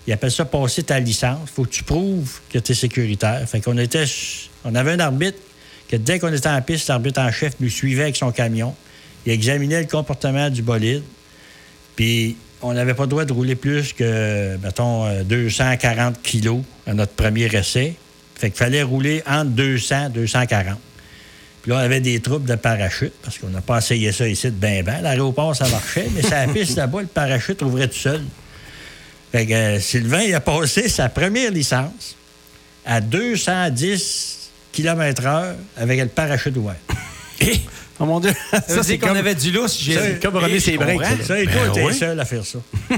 ils 0.08 0.14
appellent 0.14 0.32
ça 0.32 0.46
passer 0.46 0.82
ta 0.84 1.00
licence. 1.00 1.50
faut 1.56 1.64
que 1.64 1.70
tu 1.70 1.84
prouves 1.84 2.40
que 2.52 2.58
tu 2.60 2.72
es 2.72 2.75
sécuritaire. 2.75 3.48
Fait 3.48 3.62
qu'on 3.62 3.78
était. 3.78 4.06
On 4.64 4.74
avait 4.74 4.92
un 4.94 5.00
arbitre 5.00 5.38
que 5.88 5.96
dès 5.96 6.18
qu'on 6.20 6.34
était 6.34 6.50
en 6.50 6.62
piste, 6.64 6.88
l'arbitre 6.88 7.22
en 7.22 7.32
chef 7.32 7.54
nous 7.60 7.70
suivait 7.70 8.04
avec 8.04 8.16
son 8.16 8.32
camion. 8.32 8.74
Il 9.28 9.32
examinait 9.32 9.82
le 9.82 9.88
comportement 9.88 10.50
du 10.50 10.64
bolide. 10.64 11.04
Puis 11.96 12.36
on 12.66 12.74
n'avait 12.74 12.96
pas 12.96 13.04
le 13.04 13.10
droit 13.10 13.26
de 13.26 13.34
rouler 13.34 13.56
plus 13.56 13.94
que, 13.94 14.58
mettons, 14.58 15.06
euh, 15.06 15.24
240 15.24 16.22
kilos 16.24 16.62
à 16.88 16.96
notre 16.96 17.14
premier 17.14 17.46
essai. 17.46 17.94
Fait 18.34 18.50
qu'il 18.50 18.58
fallait 18.58 18.82
rouler 18.82 19.22
entre 19.28 19.52
200 19.52 20.08
et 20.08 20.10
240. 20.10 20.80
Puis 21.62 21.72
là, 21.72 21.78
on 21.78 21.80
avait 21.80 22.00
des 22.00 22.20
troubles 22.20 22.50
de 22.50 22.56
parachute, 22.56 23.14
parce 23.22 23.38
qu'on 23.38 23.50
n'a 23.50 23.62
pas 23.62 23.78
essayé 23.78 24.12
ça 24.12 24.28
ici 24.28 24.48
de 24.48 24.52
ben 24.52 24.84
ben. 24.84 25.02
L'aéroport, 25.02 25.56
ça 25.56 25.68
marchait, 25.70 26.08
mais 26.14 26.22
la 26.24 26.48
piste 26.48 26.76
là-bas, 26.78 27.02
le 27.02 27.08
parachute 27.08 27.62
ouvrait 27.62 27.88
tout 27.88 28.00
seul. 28.00 28.24
Fait 29.32 29.46
que 29.46 29.54
euh, 29.54 29.80
Sylvain, 29.80 30.22
il 30.22 30.34
a 30.34 30.40
passé 30.40 30.90
sa 30.90 31.08
première 31.08 31.52
licence 31.52 32.16
à 32.84 33.00
210 33.00 34.50
km/h 34.72 35.54
avec 35.78 36.00
le 36.00 36.08
parachute 36.08 36.58
ouvert. 36.58 36.76
Oh 38.00 38.06
mon 38.06 38.20
Dieu. 38.20 38.34
Ça 38.68 38.84
c'est 38.84 38.98
qu'on 38.98 39.08
comme- 39.08 39.18
avait 39.18 39.36
du 39.36 39.52
lousse, 39.52 39.80
Gilles. 39.80 40.00
c'est 40.02 40.22
comme 40.22 40.38
Et 40.50 40.60
ses 40.60 40.78
breaks, 40.78 41.00
ça. 41.25 41.40
Et 41.40 41.46
Ben 41.46 41.54
toi, 41.54 41.70
t'es 41.74 41.84
oui. 41.84 41.94
seul 41.94 42.20
à 42.20 42.25
faire 42.25 42.44
ça. 42.46 42.60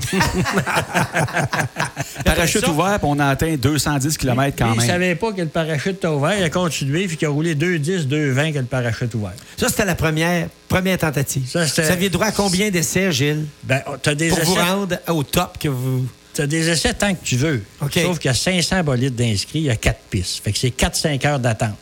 Parachute 2.26 2.62
ça- 2.62 2.72
ouvert, 2.72 3.00
puis 3.00 3.08
on 3.10 3.20
a 3.20 3.28
atteint 3.28 3.56
210 3.56 4.18
km 4.18 4.56
quand 4.58 4.66
Lui, 4.68 4.74
Il 4.76 4.80
même. 4.80 4.88
savait 4.88 5.16
pas 5.16 5.32
que 5.32 5.42
le 5.42 5.48
parachute 5.48 5.98
était 5.98 6.08
ouvert. 6.08 6.38
Il 6.38 6.44
a 6.44 6.50
continué, 6.50 7.08
puis 7.08 7.18
qu'il 7.18 7.28
a 7.28 7.32
roulé 7.32 7.56
2,10, 7.56 8.08
2,20 8.08 8.54
que 8.54 8.60
le 8.60 8.66
parachute 8.66 9.14
ouvert. 9.16 9.34
Ça, 9.56 9.70
c'était 9.70 9.86
la 9.86 9.96
première, 9.96 10.48
première 10.68 10.98
tentative. 10.98 11.48
Ça, 11.48 11.66
c'était- 11.68 11.84
vous 11.84 11.92
aviez 11.92 12.10
droit 12.10 12.28
à 12.28 12.32
combien 12.32 12.70
d'essais, 12.70 13.12
Gilles, 13.12 13.46
Ben, 13.64 13.82
t'as 14.02 14.16
des 14.16 14.30
pour 14.30 14.40
vous 14.40 14.54
essais, 14.54 14.62
rendre 14.64 14.98
au 15.10 15.24
top 15.24 15.58
que 15.60 15.68
vous... 15.70 16.06
t'as 16.34 16.48
des 16.48 16.70
essais 16.70 16.94
tant 16.94 17.14
que 17.14 17.24
tu 17.24 17.36
veux. 17.36 17.64
OK. 17.82 17.94
Sauf 18.02 18.20
qu'il 18.20 18.30
y 18.30 18.32
a 18.32 18.36
500 18.36 18.84
bolides 18.84 19.16
d'inscrits, 19.16 19.60
il 19.60 19.66
y 19.66 19.70
a 19.70 19.76
4 19.76 20.00
pistes. 20.10 20.42
Fait 20.44 20.52
que 20.52 20.58
c'est 20.58 20.70
4-5 20.76 21.26
heures 21.28 21.40
d'attente. 21.40 21.76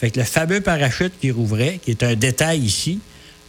Fait 0.00 0.10
que 0.10 0.18
le 0.20 0.24
fameux 0.24 0.60
parachute 0.62 1.12
qui 1.20 1.30
rouvrait, 1.30 1.78
qui 1.84 1.90
est 1.90 2.02
un 2.02 2.14
détail 2.14 2.60
ici, 2.60 3.00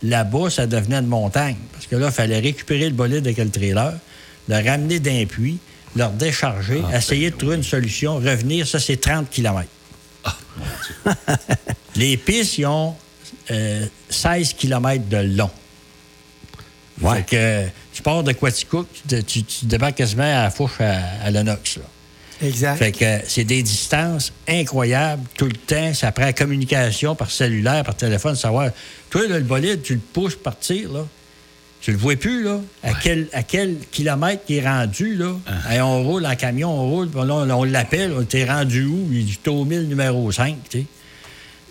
là-bas, 0.03 0.49
ça 0.49 0.67
devenait 0.67 0.97
une 0.97 1.07
montagne. 1.07 1.55
Parce 1.71 1.87
que 1.87 1.95
là, 1.95 2.07
il 2.07 2.11
fallait 2.13 2.39
récupérer 2.39 2.85
le 2.89 2.95
bolide 2.95 3.25
avec 3.25 3.37
le 3.37 3.49
trailer, 3.49 3.93
le 4.49 4.55
ramener 4.55 4.99
d'un 4.99 5.25
puits, 5.25 5.59
le 5.95 6.05
décharger, 6.17 6.81
essayer 6.93 7.31
de 7.31 7.35
trouver 7.37 7.55
une 7.55 7.63
solution, 7.63 8.15
revenir. 8.15 8.67
Ça, 8.67 8.79
c'est 8.79 8.97
30 8.97 9.29
km. 9.29 9.67
Les 11.95 12.17
pistes, 12.17 12.57
ils 12.57 12.65
ont 12.65 12.95
euh, 13.51 13.85
16 14.09 14.53
km 14.53 15.07
de 15.09 15.17
long. 15.37 15.49
Ouais. 17.01 17.17
Fait 17.17 17.23
que 17.23 17.35
euh, 17.35 17.65
tu 17.93 18.01
pars 18.01 18.23
de 18.23 18.31
Quaticook, 18.31 18.87
tu, 19.07 19.23
tu- 19.23 19.43
tu 19.43 19.65
débarques 19.65 19.95
quasiment 19.95 20.23
à 20.23 20.43
la 20.43 20.51
fourche 20.51 20.79
à, 20.79 20.99
à 21.23 21.31
Lennox. 21.31 21.79
Exact. 22.41 22.77
Fait 22.77 22.91
que 22.91 23.05
euh, 23.05 23.19
c'est 23.27 23.43
des 23.43 23.61
distances 23.63 24.33
incroyables 24.47 25.23
tout 25.37 25.45
le 25.45 25.53
temps. 25.53 25.93
Ça 25.93 26.11
prend 26.11 26.25
la 26.25 26.33
communication 26.33 27.15
par 27.15 27.31
cellulaire, 27.31 27.83
par 27.83 27.95
téléphone, 27.95 28.35
savoir. 28.35 28.71
Toi, 29.09 29.27
là, 29.27 29.37
le 29.37 29.43
bolide, 29.43 29.81
tu 29.81 29.93
le 29.93 29.99
pousses 29.99 30.35
partir, 30.35 30.91
là. 30.91 31.05
Tu 31.81 31.91
le 31.91 31.97
vois 31.97 32.15
plus, 32.15 32.43
là. 32.43 32.59
À, 32.83 32.93
quel, 32.93 33.27
à 33.33 33.41
quel 33.41 33.77
kilomètre 33.91 34.43
il 34.49 34.57
est 34.57 34.67
rendu, 34.67 35.15
là? 35.15 35.35
Hey, 35.67 35.81
on 35.81 36.03
roule 36.03 36.25
en 36.25 36.35
camion, 36.35 36.69
on 36.69 36.89
roule, 36.89 37.09
on, 37.15 37.29
on 37.29 37.63
l'appelle, 37.63 38.13
on 38.15 38.23
t'es 38.23 38.45
rendu 38.45 38.85
où? 38.85 39.07
Il 39.11 39.25
dit, 39.25 39.39
T'es 39.41 39.49
au 39.49 39.65
1000 39.65 39.87
numéro 39.87 40.31
5, 40.31 40.57
tu 40.69 40.79
sais. 40.79 40.85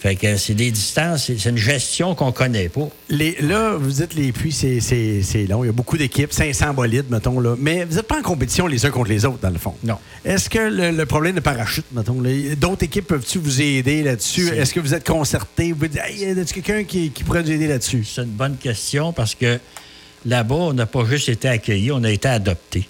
Fait 0.00 0.16
que 0.16 0.38
c'est 0.38 0.54
des 0.54 0.70
distances, 0.70 1.26
c'est 1.26 1.44
une 1.50 1.58
gestion 1.58 2.14
qu'on 2.14 2.32
connaît 2.32 2.70
pas. 2.70 2.88
Les, 3.10 3.36
là, 3.40 3.74
vous 3.76 3.90
dites 3.90 4.14
les 4.14 4.32
puits, 4.32 4.50
c'est- 4.50 4.80
c'est 4.80 5.20
c'est 5.22 5.44
long. 5.46 5.62
Il 5.62 5.66
y 5.66 5.68
a 5.68 5.72
beaucoup 5.72 5.98
d'équipes, 5.98 6.32
500 6.32 6.72
bolides, 6.72 7.04
mettons. 7.10 7.38
Là. 7.38 7.54
Mais 7.58 7.84
vous 7.84 7.96
n'êtes 7.96 8.08
pas 8.08 8.18
en 8.18 8.22
compétition 8.22 8.66
les 8.66 8.86
uns 8.86 8.90
contre 8.90 9.10
les 9.10 9.26
autres, 9.26 9.40
dans 9.42 9.50
le 9.50 9.58
fond. 9.58 9.74
Non. 9.84 9.98
Est-ce 10.24 10.48
que 10.48 10.58
le, 10.58 10.90
le 10.90 11.04
problème 11.06 11.34
de 11.34 11.40
parachute, 11.40 11.84
mettons, 11.92 12.18
là, 12.22 12.30
d'autres 12.56 12.84
équipes 12.84 13.08
peuvent-tu 13.08 13.38
vous 13.40 13.60
aider 13.60 14.02
là-dessus? 14.02 14.48
Est-ce 14.48 14.72
que 14.72 14.80
vous 14.80 14.94
êtes 14.94 15.06
concerté? 15.06 15.72
Vous 15.72 15.86
dites, 15.86 16.00
hey, 16.02 16.20
y 16.34 16.40
a 16.40 16.44
quelqu'un 16.44 16.84
qui, 16.84 17.10
qui 17.10 17.22
pourrait 17.22 17.42
nous 17.42 17.50
aider 17.50 17.66
là-dessus? 17.66 18.04
C'est 18.10 18.22
une 18.22 18.28
bonne 18.30 18.56
question 18.56 19.12
parce 19.12 19.34
que 19.34 19.58
là-bas, 20.24 20.54
on 20.54 20.72
n'a 20.72 20.86
pas 20.86 21.04
juste 21.04 21.28
été 21.28 21.46
accueillis, 21.48 21.92
on 21.92 22.04
a 22.04 22.10
été 22.10 22.26
adoptés. 22.28 22.88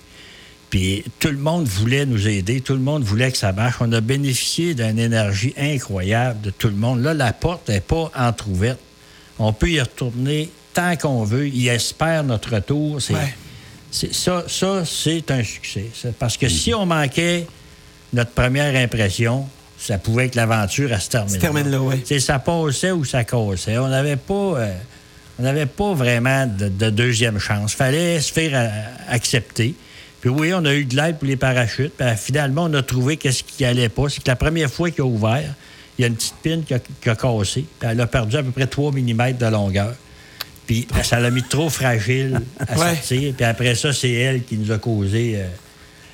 Puis 0.71 1.05
tout 1.19 1.29
le 1.29 1.37
monde 1.39 1.67
voulait 1.67 2.07
nous 2.07 2.29
aider, 2.29 2.61
tout 2.61 2.75
le 2.75 2.79
monde 2.81 3.03
voulait 3.03 3.33
que 3.33 3.39
ça 3.39 3.53
marche. 3.53 3.77
On 3.81 3.93
a 3.93 4.01
bénéficié 4.01 4.75
d'une 4.75 4.99
énergie 5.01 5.53
incroyable 5.59 6.41
de 6.41 6.51
tout 6.51 6.69
le 6.69 6.77
monde. 6.77 7.03
Là, 7.03 7.13
la 7.13 7.33
porte 7.33 7.69
n'est 7.69 7.81
pas 7.81 8.11
entrouverte. 8.17 8.79
On 9.41 9.53
peut 9.53 9.71
y 9.71 9.81
retourner 9.81 10.49
tant 10.73 10.97
qu'on 10.97 11.25
veut. 11.25 11.49
Ils 11.49 11.69
espèrent 11.69 12.23
notre 12.23 12.55
retour. 12.55 13.03
C'est, 13.03 13.15
Ouais. 13.15 13.35
c'est- 13.91 14.15
ça, 14.15 14.45
ça, 14.47 14.85
c'est 14.85 15.29
un 15.33 15.43
succès. 15.43 15.87
Parce 16.19 16.37
que 16.37 16.49
si 16.49 16.73
on 16.73 16.87
manquait 16.87 17.47
notre 18.13 18.31
première 18.31 18.77
impression, 18.77 19.47
ça 19.77 19.99
pouvait 19.99 20.27
être 20.27 20.37
l'aventure 20.37 20.93
à 20.93 21.01
se 21.01 21.09
terminer. 21.11 21.35
Se 21.37 21.41
termine 21.41 21.69
là, 21.69 21.81
ouais. 21.81 21.99
Tu 21.99 22.07
sais, 22.07 22.21
ça 22.21 22.39
passait 22.39 22.93
ou 22.93 23.05
ça 23.05 23.25
cassait. 23.25 23.79
On 23.79 23.89
n'avait 23.89 24.17
pas, 24.17 24.35
euh, 24.35 24.73
on 25.39 25.43
n'avait 25.43 25.67
pas 25.67 25.95
vraiment 25.95 26.47
de, 26.47 26.69
de 26.69 26.91
deuxième 26.91 27.41
chance. 27.41 27.73
fallait 27.75 28.21
se 28.21 28.33
faire 28.33 28.51
euh, 28.55 28.69
accepter. 29.09 29.75
Puis 30.21 30.31
oui, 30.31 30.53
on 30.53 30.65
a 30.65 30.75
eu 30.75 30.85
de 30.85 30.97
l'aide 30.97 31.19
pour 31.19 31.27
les 31.29 31.37
parachutes. 31.37 31.93
Puis 31.97 32.07
euh, 32.07 32.15
finalement, 32.17 32.65
on 32.65 32.75
a 32.75 32.83
trouvé 32.83 33.17
qu'est-ce 33.17 33.43
qui 33.43 33.65
allait 33.65 33.89
pas. 33.89 34.09
C'est 34.09 34.23
que 34.23 34.29
la 34.29 34.37
première 34.37 34.71
fois 34.71 34.91
qu'il 34.91 35.01
a 35.03 35.07
ouvert, 35.07 35.55
il 35.99 36.03
y 36.03 36.05
a 36.05 36.09
une 36.09 36.15
petite 36.17 36.35
pine 36.43 36.63
qui 36.65 36.75
a, 36.75 36.79
qui 36.79 37.09
a 37.09 37.15
cassé. 37.17 37.65
Puis 37.79 37.89
elle 37.91 38.01
a 38.01 38.07
perdu 38.07 38.37
à 38.37 38.43
peu 38.43 38.51
près 38.51 38.67
3 38.67 38.93
mm 38.93 39.33
de 39.39 39.47
longueur. 39.47 39.95
Puis 40.67 40.87
euh, 40.95 41.03
ça 41.03 41.19
l'a 41.21 41.31
mis 41.31 41.43
trop 41.43 41.71
fragile 41.71 42.41
à 42.59 42.79
Ouais. 42.79 42.95
sortir. 42.97 43.35
Puis 43.35 43.45
après 43.45 43.75
ça, 43.75 43.93
c'est 43.93 44.13
elle 44.13 44.45
qui 44.45 44.57
nous 44.59 44.71
a 44.73 44.79
causé 44.79 45.35
euh, 45.37 45.47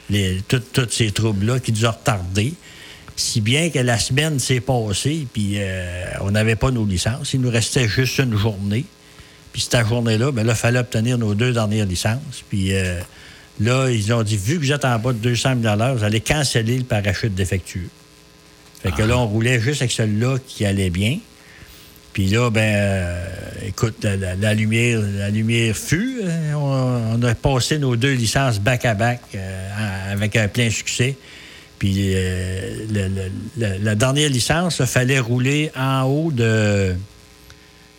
les- 0.08 0.40
tout- 0.46 0.62
tous 0.72 0.88
ces 0.90 1.10
troubles-là, 1.10 1.58
qui 1.60 1.72
nous 1.72 1.84
a 1.84 1.90
retardés. 1.90 2.54
Si 3.16 3.40
bien 3.40 3.70
que 3.70 3.78
la 3.78 3.98
semaine 3.98 4.38
s'est 4.38 4.60
passée, 4.60 5.26
puis 5.32 5.54
euh, 5.56 6.04
on 6.20 6.30
n'avait 6.30 6.54
pas 6.56 6.70
nos 6.70 6.84
licences. 6.84 7.32
Il 7.32 7.40
nous 7.40 7.50
restait 7.50 7.88
juste 7.88 8.18
une 8.18 8.36
journée. 8.36 8.84
Puis 9.52 9.62
cette 9.62 9.86
journée-là, 9.86 10.30
ben 10.32 10.46
là, 10.46 10.52
il 10.52 10.56
fallait 10.56 10.78
obtenir 10.78 11.16
nos 11.18 11.34
deux 11.34 11.52
dernières 11.52 11.86
licences. 11.86 12.44
Puis 12.50 12.74
euh, 12.74 13.00
là, 13.60 13.88
ils 13.90 14.12
ont 14.12 14.22
dit, 14.22 14.36
vu 14.36 14.56
que 14.58 14.64
vous 14.66 14.72
êtes 14.72 14.84
en 14.84 14.98
bas 14.98 15.12
de 15.12 15.18
200 15.18 15.54
000 15.62 15.72
à 15.72 15.76
l'heure, 15.76 15.94
vous 15.96 16.04
allez 16.04 16.20
canceller 16.20 16.78
le 16.78 16.84
parachute 16.84 17.34
défectueux. 17.34 17.88
Fait 18.82 18.92
que 18.92 19.02
là, 19.02 19.18
on 19.18 19.26
roulait 19.26 19.60
juste 19.60 19.82
avec 19.82 19.92
celui-là 19.92 20.36
qui 20.46 20.64
allait 20.66 20.90
bien. 20.90 21.18
Puis 22.12 22.26
là, 22.28 22.50
ben, 22.50 22.62
euh, 22.76 23.24
écoute, 23.66 23.96
la, 24.02 24.16
la- 24.16 24.34
la 24.36 24.54
lumière, 24.54 25.00
la 25.18 25.28
lumière 25.30 25.76
fut. 25.76 26.20
euh, 26.24 26.52
on, 26.54 27.18
on 27.18 27.22
a 27.22 27.34
passé 27.34 27.78
nos 27.78 27.94
deux 27.96 28.12
licences 28.14 28.58
back-à-back 28.58 29.20
euh, 29.34 30.12
avec 30.12 30.34
un 30.36 30.48
plein 30.48 30.70
succès. 30.70 31.16
Puis 31.78 32.12
euh, 32.14 32.86
le- 32.90 33.08
le- 33.08 33.30
le- 33.58 33.84
la 33.84 33.94
dernière 33.94 34.30
licence, 34.30 34.78
il 34.80 34.86
fallait 34.86 35.18
rouler 35.18 35.70
en 35.76 36.02
haut 36.04 36.30
de. 36.32 36.94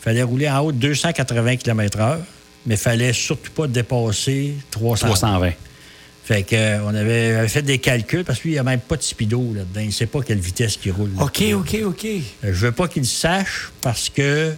fallait 0.02 0.24
rouler 0.24 0.50
en 0.50 0.60
haut 0.62 0.72
de 0.72 0.78
280 0.80 1.58
km/h, 1.58 2.18
mais 2.68 2.76
il 2.76 2.80
fallait 2.80 3.14
surtout 3.14 3.52
pas 3.52 3.66
dépasser 3.68 4.54
300. 4.70 5.08
320. 5.08 5.52
Fait 6.26 6.44
que, 6.44 6.56
euh, 6.56 6.84
on 6.84 6.94
avait, 6.94 7.36
avait 7.36 7.48
fait 7.48 7.62
des 7.62 7.78
calculs 7.80 8.26
parce 8.26 8.42
qu'il 8.42 8.52
n'y 8.52 8.58
a 8.58 8.64
même 8.64 8.82
pas 8.82 8.98
de 8.98 9.02
speedo 9.02 9.54
là-dedans. 9.56 9.80
Il 9.80 9.88
ne 9.88 9.92
sait 9.92 10.08
pas 10.08 10.22
quelle 10.22 10.40
vitesse 10.40 10.76
qu'il 10.76 10.92
roule. 10.92 11.12
OK, 11.22 11.42
OK, 11.54 11.78
OK. 11.86 12.06
Euh, 12.06 12.20
Je 12.44 12.66
veux 12.66 12.74
pas 12.74 12.90
qu'il 12.90 13.04
le 13.04 13.08
sache 13.08 13.72
parce 13.82 14.10
que 14.10 14.54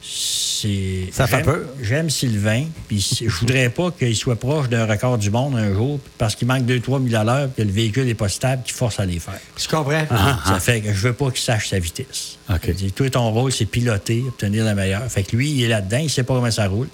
c'est. 0.00 1.08
Ça 1.10 1.26
fait 1.26 1.42
peur. 1.42 1.62
J'aime 1.82 2.10
Sylvain, 2.10 2.66
puis 2.86 3.04
je 3.20 3.28
voudrais 3.28 3.70
pas 3.70 3.90
qu'il 3.90 4.14
soit 4.14 4.36
proche 4.36 4.68
d'un 4.68 4.86
record 4.86 5.18
du 5.18 5.30
monde 5.30 5.56
un 5.56 5.74
jour, 5.74 5.98
parce 6.16 6.36
qu'il 6.36 6.46
manque 6.46 6.64
2-3 6.64 7.08
000 7.08 7.20
à 7.20 7.24
l'heure, 7.24 7.48
que 7.56 7.62
le 7.62 7.72
véhicule 7.72 8.04
n'est 8.04 8.14
pas 8.14 8.28
stable, 8.28 8.62
qu'il 8.62 8.74
force 8.74 9.00
à 9.00 9.04
les 9.04 9.18
faire. 9.18 9.40
Je 9.58 9.66
comprends. 9.66 10.04
Ça 10.46 10.60
fait 10.60 10.80
que 10.80 10.92
je 10.92 11.08
veux 11.08 11.12
pas 11.12 11.30
qu'il 11.30 11.40
sache 11.40 11.70
sa 11.70 11.80
vitesse. 11.80 12.38
OK. 12.48 12.70
Dit, 12.70 12.92
toi, 12.92 13.10
ton 13.10 13.30
rôle, 13.32 13.50
c'est 13.50 13.66
piloter, 13.66 14.22
obtenir 14.28 14.64
la 14.64 14.74
meilleure. 14.76 15.10
Fait 15.10 15.24
que 15.24 15.34
lui, 15.34 15.50
il 15.50 15.64
est 15.64 15.68
là-dedans, 15.68 15.98
il 15.98 16.10
sait 16.10 16.22
pas 16.22 16.34
comment 16.34 16.50
ça 16.52 16.68
roule. 16.68 16.88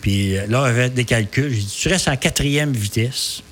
Puis 0.00 0.36
euh, 0.36 0.46
là, 0.48 0.64
avec 0.64 0.94
des 0.94 1.04
calculs, 1.04 1.50
j'ai 1.52 1.60
dit, 1.60 1.76
tu 1.80 1.88
restes 1.88 2.08
en 2.08 2.16
quatrième 2.16 2.72
vitesse, 2.72 3.42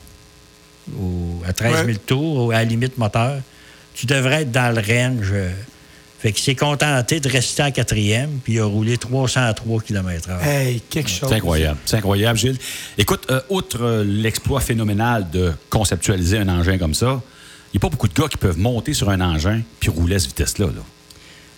ou 0.98 1.42
à 1.46 1.52
13 1.52 1.72
000 1.72 1.86
Ouais. 1.86 1.94
tours, 2.06 2.46
ou 2.46 2.50
à 2.50 2.54
la 2.56 2.64
limite 2.64 2.96
moteur, 2.98 3.40
tu 3.94 4.06
devrais 4.06 4.42
être 4.42 4.52
dans 4.52 4.74
le 4.74 4.80
range. 4.80 5.28
euh. 5.32 5.50
Fait 6.18 6.32
qu'il 6.32 6.42
s'est 6.42 6.54
contenté 6.54 7.20
de 7.20 7.28
rester 7.28 7.62
en 7.62 7.70
quatrième, 7.70 8.38
puis 8.42 8.54
il 8.54 8.60
a 8.60 8.64
roulé 8.64 8.96
303 8.96 9.80
km/h. 9.82 10.42
Hey, 10.46 10.80
quelque 10.80 11.10
chose. 11.10 11.28
C'est 11.28 11.34
incroyable. 11.36 11.78
C'est 11.84 11.96
incroyable, 11.98 12.38
Gilles. 12.38 12.56
Écoute, 12.96 13.26
euh, 13.30 13.40
outre 13.50 13.82
euh, 13.82 14.02
l'exploit 14.04 14.60
phénoménal 14.60 15.28
de 15.30 15.52
conceptualiser 15.68 16.38
un 16.38 16.48
engin 16.48 16.78
comme 16.78 16.94
ça, 16.94 17.20
il 17.72 17.76
n'y 17.76 17.78
a 17.78 17.80
pas 17.80 17.90
beaucoup 17.90 18.08
de 18.08 18.14
gars 18.14 18.28
qui 18.28 18.38
peuvent 18.38 18.58
monter 18.58 18.94
sur 18.94 19.10
un 19.10 19.20
engin 19.20 19.60
puis 19.78 19.90
rouler 19.90 20.16
à 20.16 20.18
cette 20.18 20.28
vitesse-là. 20.30 20.66
là. 20.66 20.82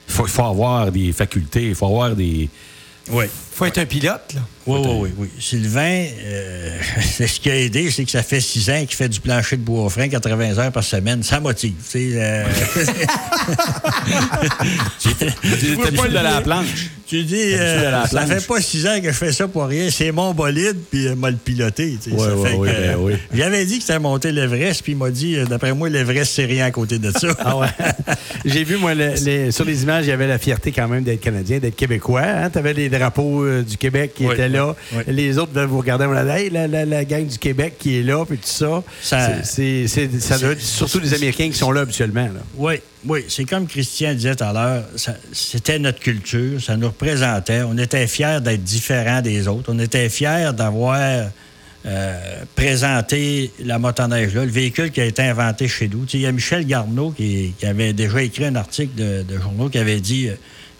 Il 0.08 0.12
faut, 0.14 0.26
il 0.26 0.30
faut 0.30 0.44
avoir 0.44 0.90
des 0.90 1.12
facultés, 1.12 1.68
il 1.68 1.74
faut 1.76 1.86
avoir 1.86 2.16
des. 2.16 2.48
Oui. 3.10 3.26
Faut 3.58 3.64
être 3.66 3.78
un 3.78 3.86
pilote, 3.86 4.34
là. 4.34 4.40
Oui, 4.66 4.80
oui, 4.84 4.96
oui, 5.00 5.10
oui. 5.18 5.28
Sylvain, 5.40 6.04
euh, 6.24 6.78
c'est 7.02 7.26
ce 7.26 7.40
qui 7.40 7.50
a 7.50 7.56
aidé, 7.56 7.90
c'est 7.90 8.04
que 8.04 8.10
ça 8.10 8.22
fait 8.22 8.40
six 8.40 8.68
ans 8.70 8.78
qu'il 8.80 8.94
fait 8.96 9.08
du 9.08 9.18
plancher 9.18 9.56
de 9.56 9.62
bois 9.62 9.88
frein 9.88 10.08
80 10.08 10.58
heures 10.58 10.70
par 10.72 10.84
semaine. 10.84 11.22
Ça 11.22 11.40
motive. 11.40 11.72
tu 11.90 11.90
sais, 11.90 12.10
euh, 12.14 12.44
T'es 15.02 15.92
pas 15.96 16.08
de 16.08 16.14
la 16.14 16.40
planche. 16.40 16.90
tu 17.06 17.22
dis, 17.24 17.54
euh, 17.54 18.04
ça 18.06 18.26
fait 18.26 18.46
pas 18.46 18.60
six 18.60 18.86
ans 18.86 19.00
que 19.00 19.08
je 19.08 19.16
fais 19.16 19.32
ça 19.32 19.48
pour 19.48 19.64
rien. 19.66 19.88
C'est 19.90 20.12
mon 20.12 20.34
bolide, 20.34 20.76
puis 20.90 21.04
il 21.06 21.14
m'a 21.16 21.30
le 21.30 21.36
piloté. 21.36 21.96
tu. 22.02 22.10
Ouais, 22.10 22.28
ben 22.72 22.96
oui. 22.98 23.14
J'avais 23.32 23.64
dit 23.64 23.78
que 23.78 23.84
c'était 23.84 23.98
monter 23.98 24.32
l'Everest, 24.32 24.82
puis 24.82 24.92
il 24.92 24.98
m'a 24.98 25.10
dit, 25.10 25.36
euh, 25.36 25.46
d'après 25.46 25.72
moi, 25.72 25.88
l'Everest, 25.88 26.32
c'est 26.34 26.44
rien 26.44 26.66
à 26.66 26.70
côté 26.70 26.98
de 26.98 27.10
ça. 27.10 27.28
Ah 27.38 27.56
ouais. 27.56 27.68
J'ai 28.44 28.64
vu, 28.64 28.76
moi, 28.76 28.94
le- 28.94 29.14
les- 29.24 29.50
sur 29.50 29.64
les 29.64 29.82
images, 29.82 30.04
il 30.06 30.10
y 30.10 30.12
avait 30.12 30.26
la 30.26 30.38
fierté 30.38 30.72
quand 30.72 30.88
même 30.88 31.04
d'être 31.04 31.20
Canadien, 31.20 31.58
d'être 31.58 31.76
Québécois. 31.76 32.22
Hein? 32.22 32.50
Tu 32.50 32.58
avais 32.58 32.74
les 32.74 32.88
drapeaux 32.90 33.46
euh, 33.48 33.62
du 33.62 33.76
Québec 33.76 34.12
qui 34.14 34.26
Oui, 34.26 34.34
étaient 34.34 34.48
là. 34.48 34.74
oui, 34.92 35.02
oui. 35.06 35.14
Les 35.14 35.38
autres, 35.38 35.60
vous 35.64 35.78
regarder, 35.78 36.06
dit, 36.06 36.30
hey, 36.44 36.50
la, 36.50 36.66
la- 36.66 36.84
la 36.84 37.04
gang 37.04 37.26
du 37.26 37.38
Québec 37.38 37.74
qui 37.78 37.98
est 37.98 38.02
là, 38.02 38.24
puis 38.24 38.36
tout 38.38 38.44
ça. 38.46 38.82
Ça- 39.02 39.42
C'est- 39.42 39.86
ça 39.88 40.38
doit 40.38 40.50
être 40.52 40.60
surtout 40.62 41.00
les 41.00 41.14
Américains 41.14 41.48
qui 41.50 41.58
sont 41.58 41.70
là 41.72 41.80
habituellement. 41.82 42.24
Là. 42.26 42.40
Oui, 42.56 42.74
oui. 43.06 43.24
C'est 43.28 43.44
comme 43.44 43.66
Christian 43.66 44.12
disait 44.14 44.36
tout 44.36 44.44
à 44.44 44.52
l'heure, 44.52 44.84
c'était 45.32 45.78
notre 45.78 46.00
culture, 46.00 46.62
ça 46.62 46.76
nous 46.76 46.86
représentait. 46.88 47.62
On 47.62 47.76
était 47.78 48.06
fiers 48.06 48.40
d'être 48.42 48.62
différents 48.64 49.22
des 49.22 49.48
autres. 49.48 49.72
On 49.72 49.78
était 49.78 50.08
fiers 50.08 50.50
d'avoir 50.56 51.28
euh, 51.86 52.42
présenté 52.56 53.50
la 53.64 53.78
motoneige 53.78 54.34
là, 54.34 54.44
le 54.44 54.50
véhicule 54.50 54.90
qui 54.90 55.00
a 55.00 55.04
été 55.04 55.22
inventé 55.22 55.68
chez 55.68 55.88
nous. 55.88 56.04
Tu 56.04 56.12
sais, 56.12 56.18
Il 56.18 56.20
y 56.22 56.26
a 56.26 56.32
Michel 56.32 56.66
Garneau 56.66 57.10
qui, 57.12 57.54
qui 57.58 57.66
avait 57.66 57.92
déjà 57.92 58.20
écrit 58.22 58.44
un 58.46 58.56
article 58.56 58.94
de, 58.96 59.22
de 59.22 59.38
journaux 59.40 59.68
qui 59.68 59.78
avait 59.78 60.00
dit 60.00 60.28
euh, 60.28 60.34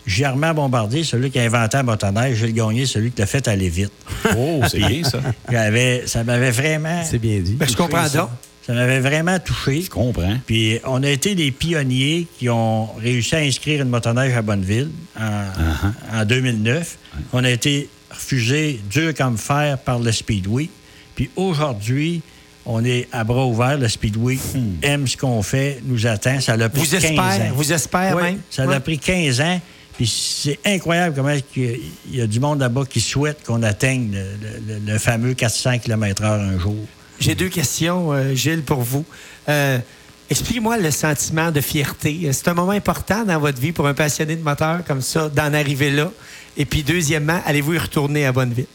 Germain 0.08 0.54
Bombardier, 0.54 1.04
celui 1.04 1.30
qui 1.30 1.38
a 1.38 1.42
inventé 1.42 1.76
la 1.76 1.82
motoneige, 1.82 2.38
Gilles 2.38 2.54
Gagné, 2.54 2.86
celui 2.86 3.10
qui 3.12 3.20
l'a 3.20 3.26
fait 3.26 3.46
aller 3.46 3.68
vite. 3.68 3.92
Oh, 4.36 4.60
c'est 4.68 4.78
bien 4.78 5.04
ça. 5.04 5.20
J'avais- 5.52 6.04
ça 6.06 6.24
m'avait 6.24 6.50
vraiment. 6.50 7.02
C'est 7.04 7.18
bien 7.18 7.38
dit. 7.40 7.52
Ben, 7.54 7.68
je 7.68 7.76
comprends 7.76 8.08
ça. 8.08 8.18
donc. 8.18 8.30
Ça 8.66 8.74
m'avait 8.74 9.00
vraiment 9.00 9.38
touché. 9.38 9.80
Je 9.82 9.88
comprends. 9.90 10.36
Puis 10.46 10.78
on 10.84 11.02
a 11.02 11.08
été 11.08 11.34
les 11.34 11.50
pionniers 11.50 12.26
qui 12.38 12.48
ont 12.50 12.86
réussi 13.00 13.34
à 13.34 13.38
inscrire 13.38 13.80
une 13.82 13.88
motoneige 13.88 14.34
à 14.36 14.42
Bonneville 14.42 14.90
en, 15.18 15.22
Uh-huh. 15.22 16.20
en 16.22 16.24
2009. 16.26 16.98
On 17.32 17.44
a 17.44 17.50
été 17.50 17.88
refusé 18.10 18.78
dur 18.90 19.14
comme 19.14 19.38
fer 19.38 19.78
par 19.78 19.98
le 19.98 20.12
Speedway. 20.12 20.68
Puis 21.14 21.30
aujourd'hui, 21.36 22.20
on 22.66 22.84
est 22.84 23.08
à 23.10 23.24
bras 23.24 23.46
ouverts. 23.46 23.78
Le 23.78 23.88
Speedway 23.88 24.36
Hmm. 24.36 24.74
aime 24.82 25.06
ce 25.08 25.16
qu'on 25.16 25.42
fait, 25.42 25.80
nous 25.86 26.06
attend. 26.06 26.38
Ça 26.40 26.54
l'a 26.56 26.68
pris 26.68 26.80
Vous 26.82 26.90
15 26.90 27.04
espère, 27.04 27.22
ans. 27.24 27.54
vous 27.54 27.72
espère 27.72 28.16
Oui, 28.16 28.22
même? 28.22 28.38
Ça 28.50 28.66
Ouais. 28.66 28.72
l'a 28.74 28.80
pris 28.80 28.98
15 28.98 29.40
ans. 29.40 29.60
Puis 29.98 30.06
c'est 30.06 30.58
incroyable 30.64 31.14
comment 31.14 31.34
il 31.56 31.80
y 32.12 32.20
a- 32.22 32.26
du 32.26 32.40
monde 32.40 32.60
là-bas 32.60 32.84
qui 32.88 33.00
souhaite 33.02 33.44
qu'on 33.44 33.62
atteigne 33.62 34.12
le, 34.12 34.74
le- 34.78 34.92
le 34.92 34.98
fameux 34.98 35.34
400 35.34 35.78
km/h 35.80 36.24
un 36.40 36.58
jour. 36.58 36.76
J'ai 37.20 37.34
deux 37.34 37.48
questions, 37.50 38.12
euh, 38.12 38.32
Gilles, 38.34 38.62
pour 38.62 38.80
vous. 38.80 39.04
Euh, 39.50 39.78
Expliquez-moi 40.30 40.76
le 40.76 40.90
sentiment 40.90 41.50
de 41.50 41.60
fierté. 41.62 42.28
C'est 42.32 42.48
un 42.48 42.54
moment 42.54 42.72
important 42.72 43.24
dans 43.24 43.40
votre 43.40 43.58
vie 43.58 43.72
pour 43.72 43.86
un 43.88 43.94
passionné 43.94 44.36
de 44.36 44.42
moteur 44.42 44.84
comme 44.86 45.00
ça, 45.00 45.30
d'en 45.30 45.54
arriver 45.54 45.90
là. 45.90 46.12
Et 46.58 46.66
puis, 46.66 46.82
deuxièmement, 46.82 47.40
allez-vous 47.46 47.72
y 47.74 47.78
retourner 47.78 48.26
à 48.26 48.32
Bonneville? 48.32 48.66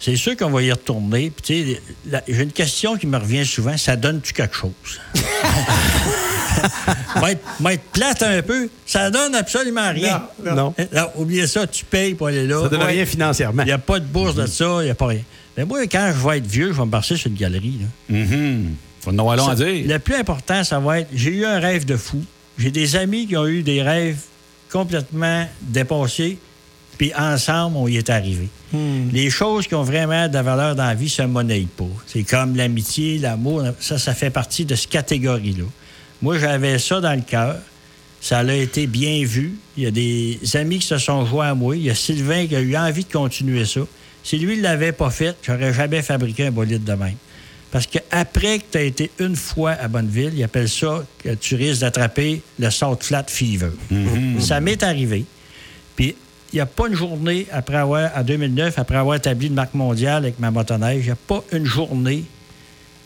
C'est 0.00 0.16
sûr 0.16 0.34
qu'on 0.34 0.48
va 0.50 0.62
y 0.62 0.72
retourner. 0.72 1.30
Puis, 1.30 1.42
tu 1.64 1.74
sais, 1.74 1.82
la- 2.10 2.22
j'ai 2.26 2.42
une 2.42 2.52
question 2.52 2.96
qui 2.96 3.06
me 3.06 3.18
revient 3.18 3.44
souvent 3.44 3.76
ça 3.76 3.96
donne-tu 3.96 4.32
quelque 4.32 4.56
chose? 4.56 4.98
va, 7.20 7.32
être, 7.32 7.40
va 7.60 7.72
être 7.74 7.82
plate 7.92 8.22
un 8.22 8.42
peu, 8.42 8.68
ça 8.86 9.10
donne 9.10 9.34
absolument 9.34 9.90
rien. 9.92 10.22
Non, 10.44 10.54
non. 10.54 10.74
Eh, 10.78 10.86
non, 10.94 11.06
oubliez 11.16 11.46
ça, 11.46 11.66
tu 11.66 11.84
payes 11.84 12.14
pour 12.14 12.28
aller 12.28 12.46
là. 12.46 12.62
Ça 12.62 12.68
donne 12.68 12.80
Ouais. 12.82 12.92
rien 12.92 13.06
financièrement. 13.06 13.62
Il 13.62 13.66
n'y 13.66 13.72
a 13.72 13.78
pas 13.78 14.00
de 14.00 14.04
bourse 14.04 14.34
de 14.34 14.46
ça, 14.46 14.78
il 14.80 14.84
n'y 14.84 14.90
a 14.90 14.94
pas 14.94 15.06
rien. 15.06 15.22
Mais 15.56 15.64
moi, 15.64 15.82
quand 15.86 16.12
je 16.16 16.26
vais 16.28 16.38
être 16.38 16.46
vieux, 16.46 16.72
je 16.72 16.78
vais 16.78 16.86
me 16.86 16.90
passer 16.90 17.16
sur 17.16 17.28
une 17.30 17.36
galerie. 17.36 17.80
là. 17.80 18.16
Mhm. 18.16 18.74
Faut 19.00 19.10
long 19.10 19.30
à 19.30 19.36
Ça- 19.36 19.54
dire. 19.64 19.84
Le 19.86 19.98
plus 19.98 20.14
important, 20.14 20.62
ça 20.64 20.78
va 20.78 21.00
être 21.00 21.08
j'ai 21.12 21.30
eu 21.30 21.44
un 21.44 21.58
rêve 21.58 21.84
de 21.84 21.96
fou. 21.96 22.22
J'ai 22.58 22.70
des 22.70 22.96
amis 22.96 23.26
qui 23.26 23.36
ont 23.36 23.46
eu 23.46 23.62
des 23.62 23.82
rêves 23.82 24.20
complètement 24.70 25.46
dépassés, 25.62 26.38
puis 26.98 27.12
ensemble, 27.14 27.76
on 27.76 27.88
y 27.88 27.96
est 27.96 28.10
arrivé. 28.10 28.48
Les 29.12 29.28
choses 29.28 29.66
qui 29.66 29.74
ont 29.74 29.82
vraiment 29.82 30.28
de 30.28 30.32
la 30.34 30.42
valeur 30.42 30.74
dans 30.74 30.86
la 30.86 30.94
vie 30.94 31.08
se 31.10 31.20
monnaient 31.22 31.66
pas. 31.76 31.84
C'est 32.06 32.22
comme 32.22 32.56
l'amitié, 32.56 33.18
l'amour, 33.18 33.62
ça, 33.80 33.98
ça 33.98 34.14
fait 34.14 34.30
partie 34.30 34.64
de 34.64 34.74
cette 34.74 34.88
catégorie-là. 34.90 35.64
Moi, 36.22 36.38
j'avais 36.38 36.78
ça 36.78 37.00
dans 37.00 37.14
le 37.14 37.22
cœur. 37.22 37.56
Ça 38.20 38.38
a 38.38 38.54
été 38.54 38.86
bien 38.86 39.24
vu. 39.24 39.54
Il 39.76 39.82
y 39.82 39.86
a 39.86 39.90
des 39.90 40.38
amis 40.54 40.78
qui 40.78 40.86
se 40.86 40.98
sont 40.98 41.26
joints 41.26 41.50
à 41.50 41.54
moi. 41.54 41.76
Il 41.76 41.82
y 41.82 41.90
a 41.90 41.94
Sylvain 41.94 42.46
qui 42.46 42.54
a 42.54 42.60
eu 42.60 42.76
envie 42.76 43.04
de 43.04 43.12
continuer 43.12 43.64
ça. 43.64 43.80
Si 44.22 44.38
lui 44.38 44.56
ne 44.58 44.62
l'avait 44.62 44.92
pas 44.92 45.10
fait, 45.10 45.36
j'aurais 45.42 45.72
jamais 45.72 46.00
fabriqué 46.02 46.46
un 46.46 46.52
bolide 46.52 46.84
de 46.84 46.92
même. 46.92 47.16
Parce 47.72 47.86
qu'après 47.86 48.58
que 48.60 48.64
tu 48.70 48.78
as 48.78 48.82
été 48.82 49.10
une 49.18 49.34
fois 49.34 49.72
à 49.72 49.88
Bonneville, 49.88 50.32
ils 50.36 50.44
appellent 50.44 50.68
ça 50.68 51.04
que 51.18 51.34
tu 51.34 51.56
risques 51.56 51.80
d'attraper 51.80 52.42
le 52.60 52.70
salt 52.70 53.02
flat 53.02 53.24
fever. 53.26 53.70
Ça 54.38 54.60
m'est 54.60 54.82
arrivé. 54.84 55.24
Puis, 55.96 56.14
il 56.52 56.56
n'y 56.56 56.60
a 56.60 56.66
pas 56.66 56.86
une 56.86 56.94
journée 56.94 57.46
après 57.50 57.78
avoir, 57.78 58.10
en 58.14 58.22
2009, 58.22 58.78
après 58.78 58.96
avoir 58.96 59.16
établi 59.16 59.46
une 59.46 59.54
marque 59.54 59.74
mondiale 59.74 60.24
avec 60.24 60.38
ma 60.38 60.50
motoneige, 60.50 61.00
il 61.00 61.06
n'y 61.06 61.10
a 61.12 61.16
pas 61.16 61.42
une 61.50 61.64
journée 61.64 62.24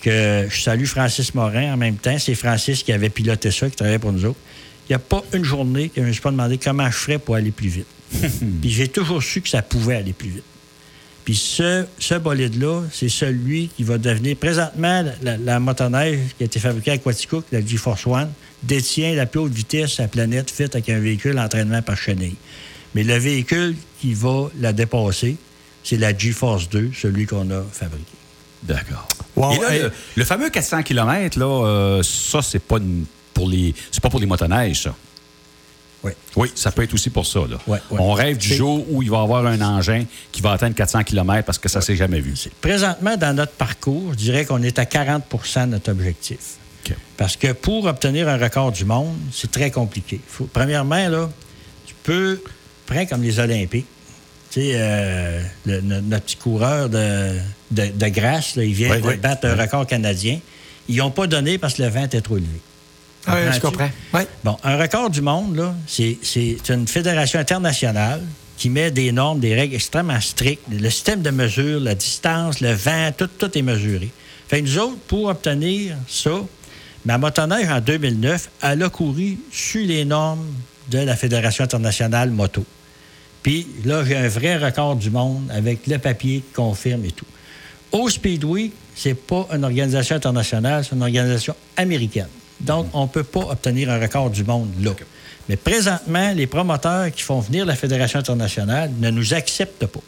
que 0.06 0.46
je 0.48 0.60
salue 0.62 0.84
Francis 0.84 1.34
Morin 1.34 1.74
en 1.74 1.76
même 1.76 1.96
temps. 1.96 2.16
C'est 2.18 2.34
Francis 2.34 2.82
qui 2.82 2.92
avait 2.92 3.08
piloté 3.10 3.50
ça, 3.50 3.68
qui 3.68 3.76
travaillait 3.76 3.98
pour 3.98 4.12
nous 4.12 4.24
autres. 4.24 4.38
Il 4.88 4.92
n'y 4.92 4.96
a 4.96 5.00
pas 5.00 5.22
une 5.32 5.44
journée 5.44 5.88
que 5.88 5.96
je 5.96 6.00
ne 6.02 6.06
me 6.06 6.12
suis 6.12 6.22
pas 6.22 6.30
demandé 6.30 6.58
comment 6.58 6.86
je 6.90 6.96
ferais 6.96 7.18
pour 7.18 7.34
aller 7.34 7.50
plus 7.50 7.68
vite. 7.68 7.86
Puis 8.60 8.70
j'ai 8.70 8.86
toujours 8.88 9.22
su 9.22 9.40
que 9.40 9.48
ça 9.48 9.62
pouvait 9.62 9.96
aller 9.96 10.12
plus 10.12 10.28
vite. 10.28 10.44
Puis 11.24 11.34
ce, 11.34 11.84
ce 11.98 12.14
bolide-là, 12.14 12.82
c'est 12.92 13.08
celui 13.08 13.68
qui 13.76 13.82
va 13.82 13.98
devenir. 13.98 14.36
Présentement, 14.36 15.02
la, 15.02 15.12
la- 15.22 15.36
la 15.38 15.58
motoneige 15.58 16.20
qui 16.38 16.44
a 16.44 16.46
été 16.46 16.60
fabriquée 16.60 16.92
à 16.92 16.98
Quaticook, 16.98 17.44
la 17.50 17.66
GeForce 17.66 18.06
One, 18.06 18.30
détient 18.62 19.12
la 19.16 19.26
plus 19.26 19.40
haute 19.40 19.52
vitesse 19.52 19.98
à 19.98 20.02
la 20.04 20.08
planète 20.08 20.52
faite 20.52 20.76
avec 20.76 20.88
un 20.88 21.00
véhicule 21.00 21.34
d'entraînement 21.34 21.82
par 21.82 21.96
chenille. 21.96 22.36
Mais 22.94 23.02
le 23.02 23.16
véhicule 23.18 23.74
qui 24.00 24.14
va 24.14 24.50
la 24.60 24.72
dépasser, 24.72 25.36
c'est 25.82 25.96
la 25.96 26.16
GeForce 26.16 26.68
2, 26.68 26.90
celui 26.94 27.26
qu'on 27.26 27.50
a 27.50 27.64
fabriqué. 27.72 28.04
D'accord. 28.62 29.08
Wow, 29.36 29.52
Et 29.52 29.58
là, 29.60 29.74
hey. 29.74 29.82
le, 29.82 29.92
le 30.16 30.24
fameux 30.24 30.48
400 30.50 30.82
km, 30.82 31.38
là, 31.38 31.46
euh, 31.66 32.02
ça, 32.02 32.40
c'est 32.42 32.58
pas 32.58 32.78
une- 32.78 33.04
pour 33.34 33.48
les, 33.48 33.74
c'est 33.90 34.00
pas 34.02 34.08
pour 34.08 34.18
les 34.20 34.26
motoneiges, 34.26 34.82
ça. 34.84 34.94
Oui. 36.02 36.12
Oui, 36.36 36.52
ça 36.54 36.70
peut 36.70 36.82
être 36.82 36.94
aussi 36.94 37.10
pour 37.10 37.26
ça. 37.26 37.40
Là. 37.40 37.58
Ouais. 37.66 37.78
On 37.90 38.12
rêve 38.12 38.36
du 38.38 38.54
jour 38.54 38.84
où 38.90 39.02
il 39.02 39.10
va 39.10 39.18
y 39.18 39.20
avoir 39.20 39.44
un 39.46 39.60
engin 39.60 40.04
qui 40.30 40.40
va 40.40 40.52
atteindre 40.52 40.74
400 40.76 41.02
km 41.04 41.44
parce 41.44 41.58
que 41.58 41.68
ça 41.68 41.80
s'est 41.80 41.96
jamais 41.96 42.20
vu. 42.20 42.34
Présentement, 42.60 43.16
dans 43.16 43.34
notre 43.34 43.52
parcours, 43.52 44.12
je 44.12 44.16
dirais 44.16 44.44
qu'on 44.44 44.62
est 44.62 44.78
à 44.78 44.84
40% 44.84 45.62
de 45.66 45.70
notre 45.72 45.90
objectif. 45.90 46.38
OK. 46.86 46.94
Parce 47.16 47.36
que 47.36 47.52
pour 47.52 47.86
obtenir 47.86 48.28
un 48.28 48.36
record 48.38 48.70
du 48.72 48.84
monde, 48.84 49.16
c'est 49.32 49.50
très 49.50 49.70
compliqué. 49.72 50.20
Faut- 50.28 50.48
premièrement, 50.52 51.08
là, 51.08 51.28
tu 51.86 51.94
peux, 52.04 52.40
prends 52.86 53.04
comme 53.06 53.22
les 53.22 53.38
Olympiques. 53.40 53.86
Tu 54.56 54.62
sais, 54.62 54.72
euh, 54.74 55.42
le- 55.66 55.80
no- 55.82 56.00
notre 56.00 56.24
petit 56.24 56.36
coureur 56.36 56.88
de, 56.88 57.32
de, 57.70 57.88
de 57.94 58.08
Grasse, 58.08 58.56
là, 58.56 58.64
il 58.64 58.72
vient 58.72 58.90
Oui, 58.90 59.02
de 59.02 59.06
oui. 59.08 59.16
battre 59.16 59.46
un 59.48 59.54
record 59.54 59.86
canadien. 59.86 60.38
Ils 60.88 60.96
n'ont 60.96 61.10
pas 61.10 61.26
donné 61.26 61.58
parce 61.58 61.74
que 61.74 61.82
le 61.82 61.88
vent 61.90 62.04
était 62.04 62.22
trop 62.22 62.38
élevé. 62.38 62.58
Ah 63.26 63.34
oui, 63.36 63.52
je 63.54 63.60
comprends. 63.60 63.90
Oui. 64.14 64.22
Bon, 64.44 64.56
un 64.64 64.78
record 64.78 65.10
du 65.10 65.20
monde, 65.20 65.74
c'est 65.86 66.16
une 66.70 66.88
fédération 66.88 67.38
internationale 67.38 68.22
qui 68.56 68.70
met 68.70 68.90
des 68.90 69.12
normes, 69.12 69.40
des 69.40 69.54
règles 69.54 69.74
extrêmement 69.74 70.22
strictes. 70.22 70.62
Le 70.70 70.88
système 70.88 71.20
de 71.20 71.28
mesure, 71.30 71.78
la 71.78 71.94
distance, 71.94 72.62
le 72.62 72.72
vent, 72.72 73.10
tout, 73.14 73.26
tout 73.26 73.58
est 73.58 73.62
mesuré. 73.62 74.08
Fait 74.48 74.62
nous 74.62 74.78
autres, 74.78 74.96
pour 75.06 75.26
obtenir 75.26 75.96
ça, 76.08 76.30
ma 77.04 77.18
motoneige, 77.18 77.68
en 77.68 77.80
2009, 77.82 78.48
elle 78.62 78.82
a 78.84 78.88
couru 78.88 79.36
sur 79.52 79.84
les 79.86 80.06
normes 80.06 80.46
de 80.90 81.00
la 81.00 81.14
Fédération 81.14 81.64
internationale 81.64 82.30
moto. 82.30 82.64
Puis 83.46 83.64
là, 83.84 84.04
j'ai 84.04 84.16
un 84.16 84.26
vrai 84.26 84.56
record 84.56 84.96
du 84.96 85.08
monde 85.08 85.48
avec 85.54 85.86
le 85.86 85.98
papier 85.98 86.38
qui 86.40 86.52
confirme 86.52 87.04
et 87.04 87.12
tout. 87.12 87.26
Au 87.92 88.10
Speedway, 88.10 88.72
c'est 88.96 89.14
pas 89.14 89.46
une 89.54 89.62
organisation 89.62 90.16
internationale, 90.16 90.84
c'est 90.84 90.96
une 90.96 91.02
organisation 91.02 91.54
américaine. 91.76 92.26
Donc, 92.58 92.88
on 92.92 93.02
ne 93.02 93.08
peut 93.08 93.22
pas 93.22 93.42
obtenir 93.50 93.88
un 93.88 94.00
record 94.00 94.30
du 94.30 94.42
monde 94.42 94.70
là. 94.80 94.90
Mais 95.48 95.54
présentement, 95.54 96.32
les 96.34 96.48
promoteurs 96.48 97.12
qui 97.12 97.22
font 97.22 97.38
venir 97.38 97.64
la 97.64 97.76
Fédération 97.76 98.18
internationale 98.18 98.90
ne 98.98 99.10
nous 99.10 99.32
acceptent 99.32 99.86
pas. 99.86 100.02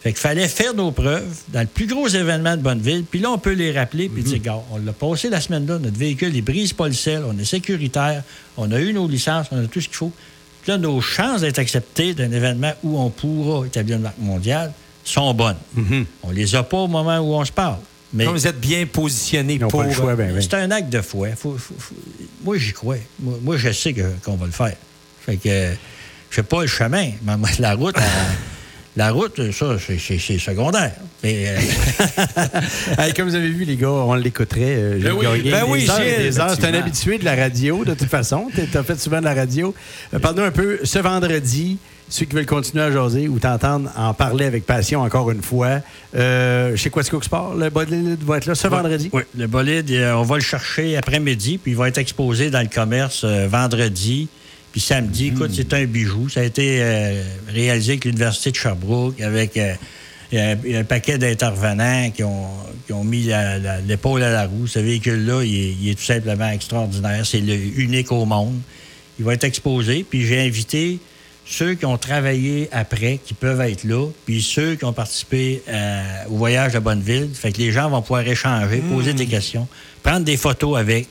Fait 0.00 0.10
qu'il 0.10 0.20
fallait 0.20 0.46
faire 0.46 0.74
nos 0.74 0.92
preuves 0.92 1.40
dans 1.48 1.62
le 1.62 1.66
plus 1.66 1.88
gros 1.88 2.06
événement 2.06 2.56
de 2.56 2.62
Bonneville. 2.62 3.02
Puis 3.02 3.18
là, 3.18 3.32
on 3.32 3.38
peut 3.38 3.54
les 3.54 3.72
rappeler 3.72 4.08
puis 4.08 4.22
dire, 4.22 4.38
gars, 4.38 4.60
on 4.70 4.78
l'a 4.78 4.92
passé 4.92 5.28
la 5.28 5.40
semaine 5.40 5.66
là, 5.66 5.80
notre 5.80 5.98
véhicule, 5.98 6.36
il 6.36 6.42
brise 6.42 6.72
pas 6.72 6.86
le 6.86 6.94
sel, 6.94 7.24
on 7.26 7.36
est 7.36 7.44
sécuritaire, 7.44 8.22
on 8.56 8.70
a 8.70 8.78
eu 8.78 8.92
nos 8.92 9.08
licences, 9.08 9.48
on 9.50 9.58
a 9.58 9.66
tout 9.66 9.80
ce 9.80 9.88
qu'il 9.88 9.96
faut. 9.96 10.12
Là, 10.68 10.76
nos 10.76 11.00
chances 11.00 11.40
d'être 11.40 11.58
acceptés 11.58 12.12
d'un 12.12 12.30
événement 12.30 12.72
où 12.82 13.00
on 13.00 13.08
pourra 13.08 13.66
établir 13.66 13.96
une 13.96 14.02
marque 14.02 14.18
mondiale 14.18 14.70
sont 15.02 15.32
bonnes. 15.32 15.56
On 16.22 16.30
les 16.30 16.54
a 16.54 16.62
pas 16.62 16.76
au 16.76 16.88
moment 16.88 17.18
où 17.20 17.32
on 17.34 17.44
se 17.44 17.50
parle. 17.52 17.78
Mais 18.12 18.24
Comme 18.26 18.34
vous 18.34 18.46
êtes 18.46 18.60
bien 18.60 18.84
positionné 18.86 19.58
pour... 19.58 19.70
pas 19.70 19.86
le 19.86 19.92
choix, 19.94 20.14
ben, 20.14 20.32
ben. 20.32 20.40
c'est 20.42 20.54
un 20.54 20.70
acte 20.70 20.90
de 20.90 21.00
foi. 21.00 21.28
Faut- 21.36 21.56
faut- 21.58 21.74
faut- 21.78 21.94
Moi, 22.44 22.56
j'y 22.58 22.72
crois. 22.72 22.96
Moi, 23.20 23.38
moi, 23.42 23.56
je 23.56 23.70
sais 23.72 23.94
qu'on 24.22 24.36
va 24.36 24.46
le 24.46 24.52
faire. 24.52 24.76
Fait 25.24 25.36
que 25.36 25.48
euh, 25.48 25.74
je 26.30 26.36
sais 26.36 26.42
pas 26.42 26.60
le 26.62 26.66
chemin, 26.66 27.10
mais 27.22 27.34
la 27.58 27.74
route, 27.74 27.96
euh, 27.96 28.00
la 28.98 29.12
route, 29.12 29.40
ça, 29.52 29.76
c'est- 29.78 30.38
secondaire. 30.38 30.92
Mais, 31.22 31.46
euh, 31.48 33.10
comme 33.16 33.28
vous 33.28 33.34
avez 33.34 33.48
vu, 33.50 33.64
les 33.64 33.76
gars, 33.76 33.88
on 33.90 34.14
l'écouterait. 34.14 34.76
euh, 34.76 35.12
oui, 35.16 35.24
Gagné. 35.24 35.50
ben 35.50 35.64
oui, 35.68 35.86
des 36.18 36.38
heures. 36.38 36.50
C'est 36.58 36.66
un 36.66 36.74
habitué 36.74 37.18
de 37.18 37.24
la 37.24 37.34
radio, 37.36 37.84
de 37.84 37.94
toute 37.94 38.08
façon. 38.08 38.48
Tu 38.54 38.76
as 38.76 38.82
fait 38.82 38.98
souvent 38.98 39.20
de 39.20 39.24
la 39.24 39.34
radio. 39.34 39.74
Euh, 40.14 40.18
Parle-nous 40.18 40.42
un 40.42 40.50
peu, 40.50 40.80
ce 40.84 40.98
vendredi, 40.98 41.78
ceux 42.08 42.24
qui 42.26 42.34
veulent 42.34 42.46
continuer 42.46 42.84
à 42.84 42.90
jaser 42.92 43.28
ou 43.28 43.38
t'entendre 43.38 43.90
en 43.96 44.14
parler 44.14 44.46
avec 44.46 44.64
passion 44.66 45.02
encore 45.02 45.30
une 45.30 45.42
fois, 45.42 45.80
euh, 46.16 46.74
chez 46.76 46.90
Quaticook 46.90 47.24
Sport, 47.24 47.54
le 47.54 47.70
bolide 47.70 48.22
va 48.24 48.38
être 48.38 48.46
là 48.46 48.54
ce 48.54 48.66
vendredi? 48.68 49.10
Oui, 49.12 49.22
le 49.36 49.46
bolide, 49.46 49.90
on 50.14 50.22
va 50.22 50.36
le 50.36 50.42
chercher 50.42 50.96
après-midi, 50.96 51.58
puis 51.58 51.72
il 51.72 51.76
va 51.76 51.88
être 51.88 51.98
exposé 51.98 52.50
dans 52.50 52.60
le 52.62 52.68
commerce 52.72 53.24
vendredi. 53.24 54.28
Puis 54.78 54.86
samedi, 54.86 55.26
écoute, 55.26 55.50
c'est 55.52 55.74
un 55.74 55.86
bijou. 55.86 56.28
Ça 56.28 56.38
a 56.38 56.44
été 56.44 56.78
euh, 56.80 57.24
réalisé 57.48 57.94
avec 57.94 58.04
l'Université 58.04 58.52
de 58.52 58.54
Sherbrooke, 58.54 59.20
avec 59.20 59.56
euh, 59.56 59.74
un, 60.32 60.56
un 60.72 60.84
paquet 60.84 61.18
d'intervenants 61.18 62.12
qui 62.12 62.22
ont, 62.22 62.46
qui 62.86 62.92
ont 62.92 63.02
mis 63.02 63.28
l'épaule 63.88 64.22
à 64.22 64.30
la 64.30 64.46
roue. 64.46 64.68
Ce 64.68 64.78
véhicule-là, 64.78 65.42
il 65.42 65.52
est, 65.52 65.76
il 65.82 65.88
est 65.88 65.94
tout 65.96 66.04
simplement 66.04 66.48
extraordinaire. 66.48 67.26
C'est 67.26 67.40
le 67.40 67.54
unique 67.54 68.12
au 68.12 68.24
monde. 68.24 68.54
Il 69.18 69.24
va 69.24 69.34
être 69.34 69.42
exposé, 69.42 70.06
puis 70.08 70.24
j'ai 70.24 70.40
invité 70.42 71.00
ceux 71.44 71.74
qui 71.74 71.84
ont 71.84 71.98
travaillé 71.98 72.68
après, 72.70 73.18
qui 73.26 73.34
peuvent 73.34 73.62
être 73.62 73.82
là, 73.82 74.06
puis 74.26 74.40
ceux 74.42 74.76
qui 74.76 74.84
ont 74.84 74.92
participé 74.92 75.60
euh, 75.68 76.02
au 76.30 76.36
voyage 76.36 76.76
à 76.76 76.80
Bonneville. 76.80 77.30
Fait 77.34 77.50
que 77.50 77.58
les 77.58 77.72
gens 77.72 77.90
vont 77.90 78.00
pouvoir 78.00 78.24
échanger, 78.28 78.76
poser 78.88 79.12
des 79.12 79.26
questions, 79.26 79.66
prendre 80.04 80.24
des 80.24 80.36
photos 80.36 80.78
avec. 80.78 81.08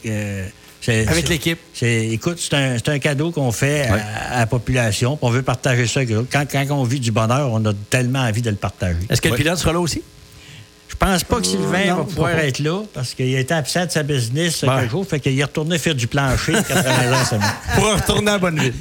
Avec 0.87 1.29
l'équipe. 1.29 1.59
c'est- 1.73 2.07
Écoute, 2.09 2.39
c'est 2.39 2.89
un, 2.89 2.99
cadeau 2.99 3.31
qu'on 3.31 3.51
fait 3.51 3.87
à, 3.87 3.95
à 4.35 4.39
la 4.39 4.45
population. 4.47 5.17
On 5.21 5.29
veut 5.29 5.41
partager 5.41 5.87
ça 5.87 5.99
avec 6.01 6.11
eux. 6.11 6.27
Quand, 6.31 6.45
quand 6.51 6.65
on 6.71 6.83
vit 6.83 6.99
du 6.99 7.11
bonheur, 7.11 7.49
on 7.51 7.63
a 7.65 7.73
tellement 7.89 8.19
envie 8.19 8.41
de 8.41 8.49
le 8.49 8.55
partager. 8.55 8.97
Est-ce 9.09 9.21
que 9.21 9.27
Ouais. 9.29 9.37
le 9.37 9.43
pilote 9.43 9.57
sera 9.57 9.73
là 9.73 9.79
aussi? 9.79 10.01
Je 10.89 10.95
pense 10.95 11.23
pas 11.25 11.39
que 11.41 11.45
Sylvain 11.45 11.85
non, 11.87 11.95
va 11.97 12.03
pouvoir 12.05 12.31
pas. 12.31 12.45
être 12.45 12.59
là 12.59 12.81
parce 12.93 13.13
qu'il 13.13 13.35
a 13.35 13.39
été 13.39 13.53
absent 13.53 13.85
de 13.85 13.91
sa 13.91 14.03
business 14.03 14.63
Ouais. 14.63 14.69
quelques 14.79 14.91
jours. 14.91 15.05
Fait 15.05 15.19
qu'il 15.19 15.37
est 15.37 15.43
retourné 15.43 15.77
faire 15.77 15.93
du 15.93 16.07
plancher 16.07 16.53
80 16.53 17.21
ans 17.21 17.25
semaine. 17.25 17.41
Pour 17.75 17.93
retourner 17.93 18.31
à 18.31 18.37
Bonneville. 18.39 18.73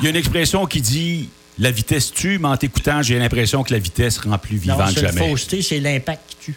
Il 0.00 0.04
y 0.04 0.06
a 0.06 0.10
une 0.10 0.16
expression 0.16 0.66
qui 0.66 0.80
dit 0.80 1.30
la 1.58 1.70
vitesse 1.70 2.12
tue, 2.12 2.38
mais 2.38 2.48
en 2.48 2.56
t'écoutant, 2.56 3.02
j'ai 3.02 3.18
l'impression 3.18 3.64
que 3.64 3.72
la 3.72 3.78
vitesse 3.78 4.18
rend 4.18 4.36
plus 4.38 4.56
Non, 4.66 4.74
vivant 4.76 4.86
que 4.94 5.00
jamais. 5.00 5.28
fausseté, 5.30 5.62
c'est 5.62 5.80
l'impact 5.80 6.20
qui 6.28 6.36
tue. 6.52 6.54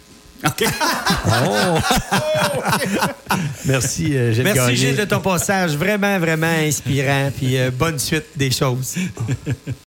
Merci, 3.66 4.16
euh, 4.16 4.32
Gilles 4.32 4.44
Merci 4.44 4.58
Gagné. 4.58 4.76
Gilles 4.76 4.96
de 4.96 5.04
ton 5.04 5.20
passage. 5.20 5.76
Vraiment, 5.76 6.18
vraiment 6.18 6.46
inspirant. 6.46 7.30
Puis 7.36 7.58
euh, 7.58 7.70
bonne 7.70 7.98
suite 7.98 8.26
des 8.36 8.50
choses. 8.50 8.96